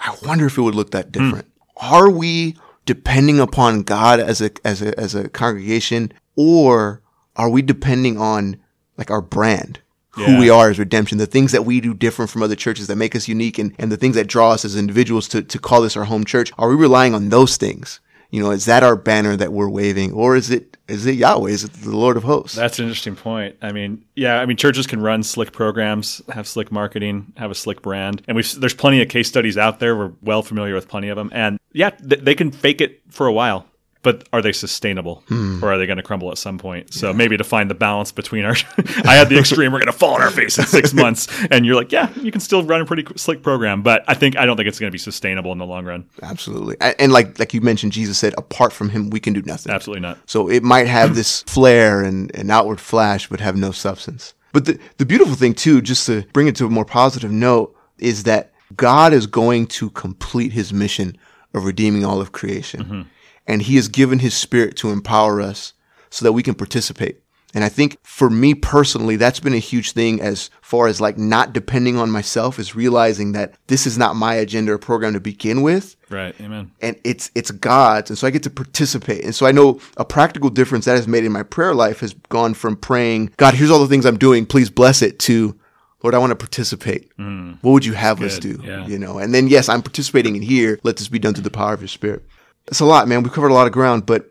I 0.00 0.16
wonder 0.24 0.46
if 0.46 0.58
it 0.58 0.62
would 0.62 0.74
look 0.74 0.90
that 0.92 1.06
hmm. 1.06 1.10
different. 1.12 1.50
Are 1.76 2.10
we 2.10 2.56
depending 2.86 3.38
upon 3.38 3.82
God 3.82 4.18
as 4.18 4.40
a 4.40 4.50
as 4.64 4.82
a 4.82 4.98
as 4.98 5.14
a 5.14 5.28
congregation, 5.28 6.12
or 6.34 7.02
are 7.36 7.50
we 7.50 7.62
depending 7.62 8.18
on 8.18 8.56
like 8.96 9.10
our 9.10 9.22
brand? 9.22 9.80
Who 10.12 10.22
Yeah. 10.22 10.40
we 10.40 10.50
are 10.50 10.70
as 10.70 10.78
redemption, 10.80 11.18
the 11.18 11.26
things 11.26 11.52
that 11.52 11.64
we 11.64 11.80
do 11.80 11.94
different 11.94 12.30
from 12.30 12.42
other 12.42 12.56
churches 12.56 12.88
that 12.88 12.96
make 12.96 13.14
us 13.14 13.28
unique 13.28 13.58
and, 13.58 13.72
and 13.78 13.92
the 13.92 13.96
things 13.96 14.16
that 14.16 14.26
draw 14.26 14.50
us 14.50 14.64
as 14.64 14.74
individuals 14.74 15.28
to, 15.28 15.42
to 15.42 15.58
call 15.60 15.82
this 15.82 15.96
our 15.96 16.06
home 16.06 16.24
church. 16.24 16.50
Are 16.58 16.68
we 16.68 16.74
relying 16.74 17.14
on 17.14 17.28
those 17.28 17.56
things? 17.56 18.00
You 18.30 18.42
know, 18.42 18.50
is 18.50 18.66
that 18.66 18.82
our 18.82 18.94
banner 18.96 19.36
that 19.36 19.52
we're 19.52 19.70
waving 19.70 20.12
or 20.12 20.36
is 20.36 20.50
it, 20.50 20.76
is 20.86 21.06
it 21.06 21.12
Yahweh? 21.12 21.50
Is 21.50 21.64
it 21.64 21.72
the 21.72 21.96
Lord 21.96 22.16
of 22.16 22.24
hosts? 22.24 22.56
That's 22.56 22.78
an 22.78 22.84
interesting 22.84 23.16
point. 23.16 23.56
I 23.62 23.72
mean, 23.72 24.04
yeah, 24.14 24.40
I 24.40 24.46
mean, 24.46 24.56
churches 24.56 24.86
can 24.86 25.00
run 25.00 25.22
slick 25.22 25.52
programs, 25.52 26.20
have 26.28 26.46
slick 26.46 26.70
marketing, 26.70 27.32
have 27.36 27.50
a 27.50 27.54
slick 27.54 27.80
brand, 27.80 28.22
and 28.28 28.36
we've 28.36 28.50
there's 28.60 28.74
plenty 28.74 29.00
of 29.00 29.08
case 29.08 29.28
studies 29.28 29.56
out 29.56 29.80
there. 29.80 29.96
We're 29.96 30.12
well 30.22 30.42
familiar 30.42 30.74
with 30.74 30.88
plenty 30.88 31.08
of 31.08 31.16
them, 31.16 31.30
and 31.32 31.58
yeah, 31.72 31.90
th- 31.90 32.22
they 32.22 32.34
can 32.34 32.50
fake 32.50 32.80
it 32.80 33.02
for 33.10 33.26
a 33.26 33.32
while. 33.32 33.66
But 34.08 34.26
are 34.32 34.40
they 34.40 34.52
sustainable, 34.52 35.22
hmm. 35.28 35.62
or 35.62 35.70
are 35.70 35.76
they 35.76 35.84
going 35.84 35.98
to 35.98 36.02
crumble 36.02 36.30
at 36.30 36.38
some 36.38 36.56
point? 36.56 36.94
So 36.94 37.12
maybe 37.12 37.36
to 37.36 37.44
find 37.44 37.68
the 37.68 37.74
balance 37.74 38.10
between 38.10 38.46
our, 38.46 38.56
I 39.04 39.16
had 39.16 39.28
the 39.28 39.38
extreme, 39.38 39.70
we're 39.70 39.80
going 39.80 39.92
to 39.92 39.98
fall 39.98 40.14
on 40.14 40.22
our 40.22 40.30
face 40.30 40.56
in 40.56 40.64
six 40.64 40.94
months, 40.94 41.28
and 41.50 41.66
you're 41.66 41.74
like, 41.74 41.92
yeah, 41.92 42.10
you 42.18 42.32
can 42.32 42.40
still 42.40 42.62
run 42.62 42.80
a 42.80 42.86
pretty 42.86 43.04
slick 43.16 43.42
program, 43.42 43.82
but 43.82 44.04
I 44.08 44.14
think 44.14 44.38
I 44.38 44.46
don't 44.46 44.56
think 44.56 44.66
it's 44.66 44.78
going 44.78 44.88
to 44.88 44.94
be 44.94 44.98
sustainable 44.98 45.52
in 45.52 45.58
the 45.58 45.66
long 45.66 45.84
run. 45.84 46.08
Absolutely. 46.22 46.76
And 46.80 47.12
like, 47.12 47.38
like 47.38 47.52
you 47.52 47.60
mentioned, 47.60 47.92
Jesus 47.92 48.16
said, 48.16 48.32
apart 48.38 48.72
from 48.72 48.88
him, 48.88 49.10
we 49.10 49.20
can 49.20 49.34
do 49.34 49.42
nothing. 49.42 49.74
Absolutely 49.74 50.00
not. 50.00 50.16
So 50.24 50.48
it 50.48 50.62
might 50.62 50.86
have 50.86 51.14
this 51.14 51.42
flare 51.46 52.02
and 52.02 52.34
an 52.34 52.50
outward 52.50 52.80
flash, 52.80 53.28
but 53.28 53.40
have 53.40 53.56
no 53.56 53.72
substance. 53.72 54.32
But 54.54 54.64
the, 54.64 54.78
the 54.96 55.04
beautiful 55.04 55.34
thing 55.34 55.52
too, 55.52 55.82
just 55.82 56.06
to 56.06 56.22
bring 56.32 56.46
it 56.46 56.56
to 56.56 56.64
a 56.64 56.70
more 56.70 56.86
positive 56.86 57.30
note, 57.30 57.76
is 57.98 58.22
that 58.22 58.54
God 58.74 59.12
is 59.12 59.26
going 59.26 59.66
to 59.66 59.90
complete 59.90 60.52
his 60.52 60.72
mission 60.72 61.18
of 61.52 61.66
redeeming 61.66 62.06
all 62.06 62.22
of 62.22 62.32
creation. 62.32 62.84
Mm-hmm. 62.84 63.02
And 63.48 63.62
he 63.62 63.74
has 63.76 63.88
given 63.88 64.20
his 64.20 64.34
spirit 64.34 64.76
to 64.76 64.90
empower 64.90 65.40
us 65.40 65.72
so 66.10 66.24
that 66.24 66.32
we 66.32 66.42
can 66.44 66.54
participate. 66.54 67.20
And 67.54 67.64
I 67.64 67.70
think 67.70 67.96
for 68.02 68.28
me 68.28 68.54
personally, 68.54 69.16
that's 69.16 69.40
been 69.40 69.54
a 69.54 69.58
huge 69.58 69.92
thing 69.92 70.20
as 70.20 70.50
far 70.60 70.86
as 70.86 71.00
like 71.00 71.16
not 71.16 71.54
depending 71.54 71.96
on 71.96 72.10
myself 72.10 72.58
is 72.58 72.76
realizing 72.76 73.32
that 73.32 73.54
this 73.68 73.86
is 73.86 73.96
not 73.96 74.16
my 74.16 74.34
agenda 74.34 74.72
or 74.72 74.78
program 74.78 75.14
to 75.14 75.20
begin 75.20 75.62
with 75.62 75.96
Right. 76.10 76.34
Amen. 76.40 76.72
and 76.82 77.00
it's 77.04 77.30
it's 77.34 77.50
God's, 77.50 78.10
and 78.10 78.18
so 78.18 78.26
I 78.26 78.30
get 78.30 78.42
to 78.42 78.50
participate. 78.50 79.24
And 79.24 79.34
so 79.34 79.46
I 79.46 79.52
know 79.52 79.80
a 79.96 80.04
practical 80.04 80.50
difference 80.50 80.84
that 80.84 80.96
has 80.96 81.08
made 81.08 81.24
in 81.24 81.32
my 81.32 81.42
prayer 81.42 81.74
life 81.74 82.00
has 82.00 82.12
gone 82.28 82.52
from 82.52 82.76
praying, 82.76 83.30
God, 83.38 83.54
here's 83.54 83.70
all 83.70 83.80
the 83.80 83.88
things 83.88 84.04
I'm 84.04 84.18
doing, 84.18 84.44
please 84.44 84.68
bless 84.68 85.00
it, 85.00 85.18
to 85.20 85.58
Lord, 86.02 86.14
I 86.14 86.18
want 86.18 86.30
to 86.30 86.36
participate. 86.36 87.16
Mm. 87.16 87.58
What 87.62 87.72
would 87.72 87.84
you 87.84 87.94
have 87.94 88.22
us 88.22 88.38
do? 88.38 88.60
Yeah. 88.62 88.86
You 88.86 88.98
know, 88.98 89.18
and 89.18 89.34
then 89.34 89.48
yes, 89.48 89.68
I'm 89.68 89.82
participating 89.82 90.36
in 90.36 90.42
here. 90.42 90.78
Let 90.82 90.98
this 90.98 91.08
be 91.08 91.18
done 91.18 91.34
through 91.34 91.44
the 91.44 91.50
power 91.50 91.72
of 91.72 91.80
your 91.80 91.88
Spirit. 91.88 92.24
It's 92.68 92.80
a 92.80 92.84
lot, 92.84 93.08
man. 93.08 93.22
We've 93.22 93.32
covered 93.32 93.50
a 93.50 93.54
lot 93.54 93.66
of 93.66 93.72
ground, 93.72 94.06
but 94.06 94.30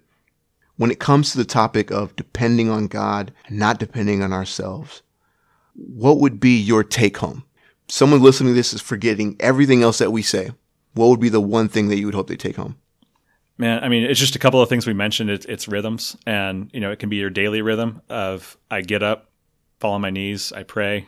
when 0.77 0.91
it 0.91 0.99
comes 0.99 1.31
to 1.31 1.37
the 1.37 1.45
topic 1.45 1.91
of 1.91 2.15
depending 2.15 2.69
on 2.69 2.87
God 2.87 3.33
and 3.47 3.57
not 3.57 3.79
depending 3.79 4.21
on 4.21 4.31
ourselves, 4.31 5.01
what 5.73 6.19
would 6.19 6.39
be 6.39 6.55
your 6.57 6.83
take 6.83 7.17
home? 7.17 7.43
Someone 7.87 8.21
listening 8.21 8.53
to 8.53 8.55
this 8.55 8.73
is 8.73 8.81
forgetting 8.81 9.35
everything 9.39 9.81
else 9.81 9.97
that 9.97 10.11
we 10.11 10.21
say. 10.21 10.51
What 10.93 11.07
would 11.07 11.19
be 11.19 11.29
the 11.29 11.41
one 11.41 11.67
thing 11.67 11.89
that 11.89 11.97
you 11.97 12.05
would 12.05 12.15
hope 12.15 12.27
they 12.27 12.35
take 12.35 12.57
home? 12.57 12.77
Man, 13.57 13.83
I 13.83 13.89
mean, 13.89 14.03
it's 14.03 14.19
just 14.19 14.35
a 14.35 14.39
couple 14.39 14.61
of 14.61 14.69
things 14.69 14.85
we 14.85 14.93
mentioned. 14.93 15.31
It's, 15.31 15.45
it's 15.47 15.67
rhythms, 15.67 16.15
and 16.27 16.69
you 16.73 16.79
know, 16.79 16.91
it 16.91 16.99
can 16.99 17.09
be 17.09 17.15
your 17.15 17.31
daily 17.31 17.63
rhythm 17.63 18.03
of 18.07 18.55
I 18.69 18.81
get 18.81 19.01
up, 19.01 19.31
fall 19.79 19.93
on 19.93 20.01
my 20.01 20.11
knees, 20.11 20.51
I 20.51 20.61
pray, 20.61 21.07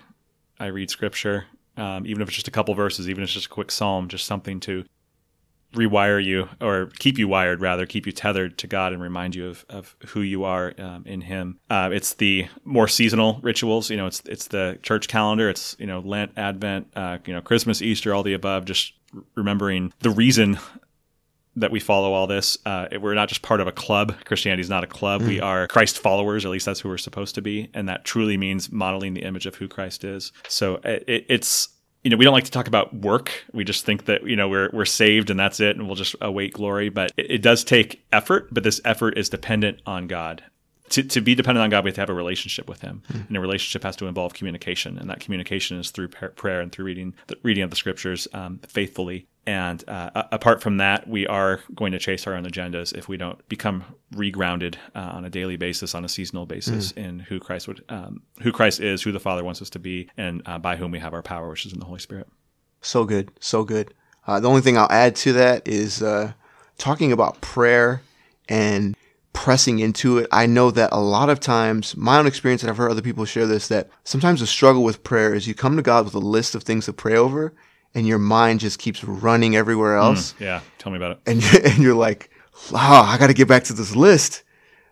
I 0.59 0.67
read 0.67 0.89
scripture, 0.89 1.45
um, 1.77 2.07
even 2.07 2.23
if 2.23 2.27
it's 2.27 2.35
just 2.35 2.47
a 2.47 2.51
couple 2.51 2.73
verses, 2.73 3.07
even 3.07 3.23
if 3.23 3.27
it's 3.27 3.33
just 3.33 3.45
a 3.45 3.49
quick 3.49 3.69
psalm, 3.69 4.07
just 4.07 4.25
something 4.25 4.59
to 4.61 4.83
rewire 5.73 6.23
you 6.23 6.49
or 6.61 6.87
keep 6.99 7.17
you 7.17 7.27
wired, 7.27 7.61
rather 7.61 7.85
keep 7.85 8.05
you 8.05 8.11
tethered 8.11 8.57
to 8.57 8.67
God 8.67 8.93
and 8.93 9.01
remind 9.01 9.35
you 9.35 9.47
of, 9.47 9.65
of 9.69 9.95
who 10.07 10.21
you 10.21 10.43
are 10.43 10.73
um, 10.79 11.03
in 11.05 11.21
Him. 11.21 11.59
Uh, 11.69 11.89
it's 11.91 12.15
the 12.15 12.47
more 12.63 12.87
seasonal 12.87 13.39
rituals. 13.41 13.89
You 13.89 13.97
know, 13.97 14.07
it's 14.07 14.21
it's 14.25 14.47
the 14.47 14.79
church 14.81 15.07
calendar. 15.07 15.49
It's 15.49 15.75
you 15.79 15.87
know 15.87 15.99
Lent, 15.99 16.31
Advent, 16.37 16.87
uh, 16.95 17.19
you 17.25 17.33
know 17.33 17.41
Christmas, 17.41 17.81
Easter, 17.81 18.13
all 18.13 18.23
the 18.23 18.33
above. 18.33 18.65
Just 18.65 18.93
remembering 19.35 19.93
the 19.99 20.11
reason 20.11 20.59
that 21.55 21.71
we 21.71 21.79
follow 21.79 22.13
all 22.13 22.27
this. 22.27 22.57
Uh, 22.65 22.87
we're 22.99 23.13
not 23.13 23.27
just 23.27 23.41
part 23.41 23.59
of 23.59 23.67
a 23.67 23.71
club. 23.71 24.15
Christianity 24.25 24.61
is 24.61 24.69
not 24.69 24.83
a 24.83 24.87
club. 24.87 25.21
We 25.21 25.41
are 25.41 25.67
Christ 25.67 25.99
followers, 25.99 26.45
at 26.45 26.51
least 26.51 26.65
that's 26.65 26.79
who 26.79 26.89
we're 26.89 26.97
supposed 26.97 27.35
to 27.35 27.41
be. 27.41 27.69
And 27.73 27.89
that 27.89 28.05
truly 28.05 28.37
means 28.37 28.71
modeling 28.71 29.13
the 29.13 29.23
image 29.23 29.45
of 29.45 29.55
who 29.55 29.67
Christ 29.67 30.03
is. 30.03 30.31
So 30.47 30.75
it, 30.83 31.25
it's, 31.27 31.69
you 32.03 32.09
know, 32.09 32.17
we 32.17 32.23
don't 32.23 32.33
like 32.33 32.45
to 32.45 32.51
talk 32.51 32.67
about 32.67 32.93
work. 32.93 33.43
We 33.51 33.63
just 33.63 33.85
think 33.85 34.05
that, 34.05 34.25
you 34.25 34.35
know, 34.35 34.47
we're, 34.47 34.69
we're 34.71 34.85
saved 34.85 35.29
and 35.29 35.39
that's 35.39 35.59
it 35.59 35.75
and 35.75 35.85
we'll 35.85 35.95
just 35.95 36.15
await 36.21 36.53
glory. 36.53 36.89
But 36.89 37.11
it, 37.17 37.31
it 37.31 37.41
does 37.41 37.63
take 37.63 38.05
effort, 38.11 38.47
but 38.51 38.63
this 38.63 38.79
effort 38.85 39.17
is 39.17 39.29
dependent 39.29 39.81
on 39.85 40.07
God. 40.07 40.43
To, 40.89 41.03
to 41.03 41.21
be 41.21 41.35
dependent 41.35 41.63
on 41.63 41.69
God, 41.69 41.83
we 41.83 41.89
have 41.89 41.95
to 41.95 42.01
have 42.01 42.09
a 42.09 42.13
relationship 42.13 42.67
with 42.67 42.81
Him, 42.81 43.03
and 43.09 43.37
a 43.37 43.39
relationship 43.39 43.83
has 43.83 43.95
to 43.97 44.07
involve 44.07 44.33
communication, 44.33 44.97
and 44.97 45.09
that 45.09 45.19
communication 45.19 45.79
is 45.79 45.91
through 45.91 46.09
prayer 46.09 46.61
and 46.61 46.71
through 46.71 46.85
reading 46.85 47.13
the 47.27 47.37
reading 47.43 47.63
of 47.63 47.69
the 47.69 47.75
Scriptures 47.75 48.27
um, 48.33 48.59
faithfully. 48.67 49.27
And 49.45 49.83
uh, 49.87 50.25
apart 50.31 50.61
from 50.61 50.77
that, 50.77 51.07
we 51.07 51.25
are 51.25 51.61
going 51.73 51.91
to 51.93 51.99
chase 51.99 52.27
our 52.27 52.35
own 52.35 52.45
agendas 52.45 52.95
if 52.95 53.07
we 53.07 53.17
don't 53.17 53.47
become 53.49 53.83
regrounded 54.13 54.75
uh, 54.93 54.99
on 54.99 55.25
a 55.25 55.29
daily 55.29 55.57
basis, 55.57 55.95
on 55.95 56.05
a 56.05 56.09
seasonal 56.09 56.45
basis, 56.45 56.91
in 56.91 57.19
who 57.19 57.39
Christ 57.39 57.67
would, 57.67 57.83
um, 57.89 58.21
who 58.41 58.51
Christ 58.51 58.79
is, 58.79 59.01
who 59.01 59.11
the 59.11 59.19
Father 59.19 59.43
wants 59.43 59.61
us 59.61 59.69
to 59.71 59.79
be, 59.79 60.07
and 60.17 60.43
uh, 60.45 60.59
by 60.59 60.75
whom 60.75 60.91
we 60.91 60.99
have 60.99 61.13
our 61.13 61.23
power, 61.23 61.49
which 61.49 61.65
is 61.65 61.73
in 61.73 61.79
the 61.79 61.85
Holy 61.85 61.99
Spirit. 61.99 62.27
So 62.81 63.05
good, 63.05 63.31
so 63.39 63.63
good. 63.63 63.93
Uh, 64.27 64.39
the 64.39 64.47
only 64.47 64.61
thing 64.61 64.77
I'll 64.77 64.91
add 64.91 65.15
to 65.17 65.33
that 65.33 65.67
is 65.67 66.03
uh, 66.03 66.33
talking 66.77 67.11
about 67.11 67.41
prayer 67.41 68.01
and 68.47 68.95
pressing 69.33 69.79
into 69.79 70.17
it. 70.17 70.27
I 70.31 70.45
know 70.45 70.71
that 70.71 70.89
a 70.91 70.99
lot 70.99 71.29
of 71.29 71.39
times, 71.39 71.95
my 71.95 72.17
own 72.17 72.27
experience, 72.27 72.61
and 72.63 72.69
I've 72.69 72.77
heard 72.77 72.91
other 72.91 73.01
people 73.01 73.25
share 73.25 73.45
this, 73.47 73.67
that 73.67 73.89
sometimes 74.03 74.39
the 74.39 74.47
struggle 74.47 74.83
with 74.83 75.03
prayer 75.03 75.33
is 75.33 75.47
you 75.47 75.53
come 75.53 75.75
to 75.75 75.81
God 75.81 76.05
with 76.05 76.15
a 76.15 76.19
list 76.19 76.55
of 76.55 76.63
things 76.63 76.85
to 76.85 76.93
pray 76.93 77.15
over, 77.15 77.53
and 77.95 78.07
your 78.07 78.19
mind 78.19 78.59
just 78.59 78.79
keeps 78.79 79.03
running 79.03 79.55
everywhere 79.55 79.97
hmm, 79.97 80.05
else, 80.05 80.33
Yeah, 80.39 80.61
tell 80.77 80.91
me 80.91 80.97
about 80.97 81.11
it. 81.11 81.19
and 81.25 81.41
you're, 81.41 81.65
and 81.65 81.77
you're 81.79 81.95
like, 81.95 82.29
"Wow, 82.71 83.03
I 83.03 83.17
got 83.17 83.27
to 83.27 83.33
get 83.33 83.47
back 83.47 83.63
to 83.65 83.73
this 83.73 83.95
list." 83.95 84.43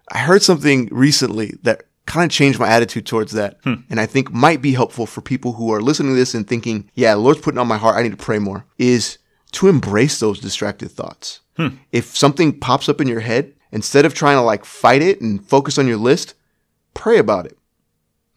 I 0.10 0.19
heard 0.19 0.41
something 0.41 0.88
recently 0.91 1.56
that 1.63 1.84
kind 2.06 2.23
of 2.23 2.32
changed 2.32 2.58
my 2.60 2.69
attitude 2.69 3.06
towards 3.06 3.34
that. 3.34 3.58
Hmm. 3.65 3.73
And 3.89 4.00
I 4.00 4.06
think 4.06 4.32
might 4.32 4.62
be 4.62 4.71
helpful 4.71 5.06
for 5.06 5.19
people 5.21 5.54
who 5.54 5.73
are 5.73 5.82
listening 5.82 6.13
to 6.13 6.15
this 6.15 6.34
and 6.34 6.47
thinking, 6.47 6.89
yeah, 6.95 7.13
the 7.13 7.19
Lord's 7.19 7.41
putting 7.41 7.58
on 7.60 7.67
my 7.67 7.76
heart, 7.78 7.97
I 7.97 8.04
need 8.04 8.12
to 8.12 8.17
pray 8.17 8.39
more, 8.39 8.65
is 8.78 9.17
to 9.52 9.67
embrace 9.67 10.21
those 10.21 10.39
distracted 10.39 10.89
thoughts. 10.91 11.41
Hmm. 11.58 11.67
If 11.91 12.15
something 12.15 12.58
pops 12.58 12.88
up 12.88 13.02
in 13.02 13.10
your 13.10 13.19
head, 13.19 13.54
instead 13.71 14.06
of 14.06 14.13
trying 14.13 14.38
to 14.38 14.41
like 14.41 14.65
fight 14.65 15.01
it 15.01 15.21
and 15.21 15.45
focus 15.45 15.77
on 15.77 15.88
your 15.88 15.97
list, 15.97 16.34
pray 16.93 17.17
about 17.17 17.45
it. 17.45 17.58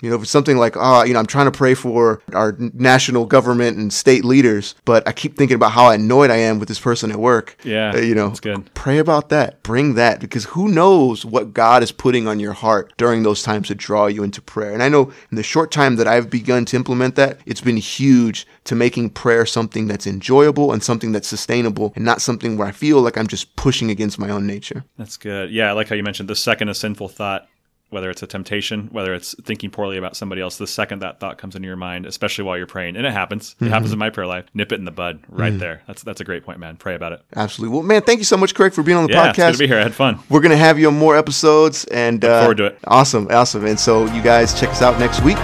You 0.03 0.11
know, 0.11 0.17
if 0.17 0.23
it's 0.23 0.31
something 0.31 0.57
like, 0.57 0.75
oh, 0.77 1.03
you 1.05 1.13
know, 1.13 1.19
I'm 1.19 1.27
trying 1.27 1.51
to 1.51 1.57
pray 1.57 1.75
for 1.75 2.23
our 2.33 2.57
national 2.59 3.27
government 3.27 3.77
and 3.77 3.93
state 3.93 4.25
leaders, 4.25 4.75
but 4.85 5.07
I 5.07 5.13
keep 5.13 5.37
thinking 5.37 5.55
about 5.55 5.73
how 5.73 5.91
annoyed 5.91 6.31
I 6.31 6.37
am 6.37 6.59
with 6.59 6.69
this 6.69 6.81
person 6.81 7.11
at 7.11 7.19
work. 7.19 7.57
Yeah, 7.65 7.93
Uh, 7.95 7.99
you 8.01 8.15
know, 8.15 8.29
that's 8.29 8.41
good. 8.41 8.73
pray 8.75 8.99
about 8.99 9.29
that. 9.29 9.63
Bring 9.63 9.95
that 9.95 10.21
because 10.21 10.45
who 10.47 10.69
knows 10.69 11.25
what 11.25 11.53
God 11.53 11.83
is 11.83 11.93
putting 11.93 12.27
on 12.27 12.41
your 12.41 12.53
heart 12.55 12.93
during 12.97 13.23
those 13.23 13.43
times 13.43 13.69
to 13.69 13.75
draw 13.75 14.07
you 14.07 14.23
into 14.23 14.41
prayer. 14.41 14.73
And 14.73 14.83
I 14.83 14.89
know 14.89 15.13
in 15.31 15.37
the 15.37 15.43
short 15.43 15.71
time 15.71 15.97
that 15.97 16.09
I've 16.09 16.31
begun 16.31 16.65
to 16.67 16.77
implement 16.77 17.17
that, 17.17 17.39
it's 17.47 17.61
been 17.61 17.77
huge 17.77 18.47
to 18.65 18.75
making 18.75 19.11
prayer 19.11 19.45
something 19.47 19.87
that's 19.87 20.07
enjoyable 20.07 20.73
and 20.73 20.83
something 20.83 21.13
that's 21.13 21.29
sustainable 21.29 21.93
and 21.97 22.05
not 22.05 22.23
something 22.23 22.57
where 22.57 22.69
I 22.69 22.73
feel 22.73 23.01
like 23.03 23.19
I'm 23.19 23.27
just 23.27 23.57
pushing 23.57 23.91
against 23.91 24.19
my 24.19 24.31
own 24.31 24.47
nature. 24.47 24.85
That's 24.97 25.17
good. 25.17 25.51
Yeah, 25.51 25.71
I 25.71 25.73
like 25.73 25.89
how 25.89 25.95
you 25.97 26.03
mentioned 26.03 26.29
the 26.29 26.37
second 26.37 26.69
a 26.69 26.75
sinful 26.75 27.09
thought, 27.09 27.49
whether 27.91 28.09
it's 28.11 28.23
a 28.23 28.27
temptation, 28.27 28.89
whether 28.93 29.13
it's 29.15 29.35
thinking 29.43 29.71
poorly 29.71 29.97
about 29.99 30.17
somebody 30.17 30.41
else, 30.41 30.57
the 30.59 30.67
second 30.67 31.01
that 31.01 31.21
thought 31.21 31.39
comes 31.39 31.57
into 31.57 31.67
your 31.67 31.77
mind, 31.77 32.07
especially 32.07 32.45
while 32.45 32.57
you're 32.57 32.67
praying, 32.67 32.97
and 32.97 33.05
it 33.07 33.13
happens. 33.13 33.57
It 33.61 33.69
happens 33.69 33.93
in 33.93 33.99
my 33.99 34.11
prayer 34.11 34.27
life. 34.27 34.47
Nip 34.55 34.73
it 34.73 34.77
in 34.77 34.85
the 34.85 34.91
bud 34.91 35.21
right 35.29 35.57
there. 35.59 35.83
That's 35.87 36.03
that's 36.03 36.21
a 36.21 36.25
great 36.25 36.45
point, 36.45 36.59
man. 36.59 36.77
Pray 36.77 36.95
about 36.95 37.13
it. 37.13 37.23
Absolutely. 37.37 37.75
Well, 37.77 37.85
man, 37.87 38.03
thank 38.03 38.19
you 38.19 38.25
so 38.25 38.37
much, 38.37 38.55
Craig, 38.55 38.73
for 38.73 38.83
being 38.83 38.97
on 38.99 39.07
the 39.07 39.13
Yeah, 39.13 39.29
it's 39.29 39.37
good 39.37 39.43
podcast. 39.43 39.53
to 39.53 39.59
be 39.59 39.67
here. 39.67 39.79
I 39.79 39.83
had 39.83 39.95
fun. 39.95 40.19
We're 40.29 40.41
gonna 40.41 40.57
have 40.57 40.79
you 40.79 40.89
on 40.89 40.99
more 40.99 41.17
episodes, 41.17 41.85
and 41.87 42.25
uh, 42.25 42.41
forward 42.41 42.57
to 42.59 42.67
it. 42.67 42.79
Awesome, 42.87 43.29
awesome. 43.31 43.67
And 43.67 43.79
so 43.79 44.07
you 44.15 44.23
guys 44.23 44.59
check 44.59 44.71
us 44.71 44.83
out 44.83 44.99
next 44.99 45.23
week. 45.23 45.39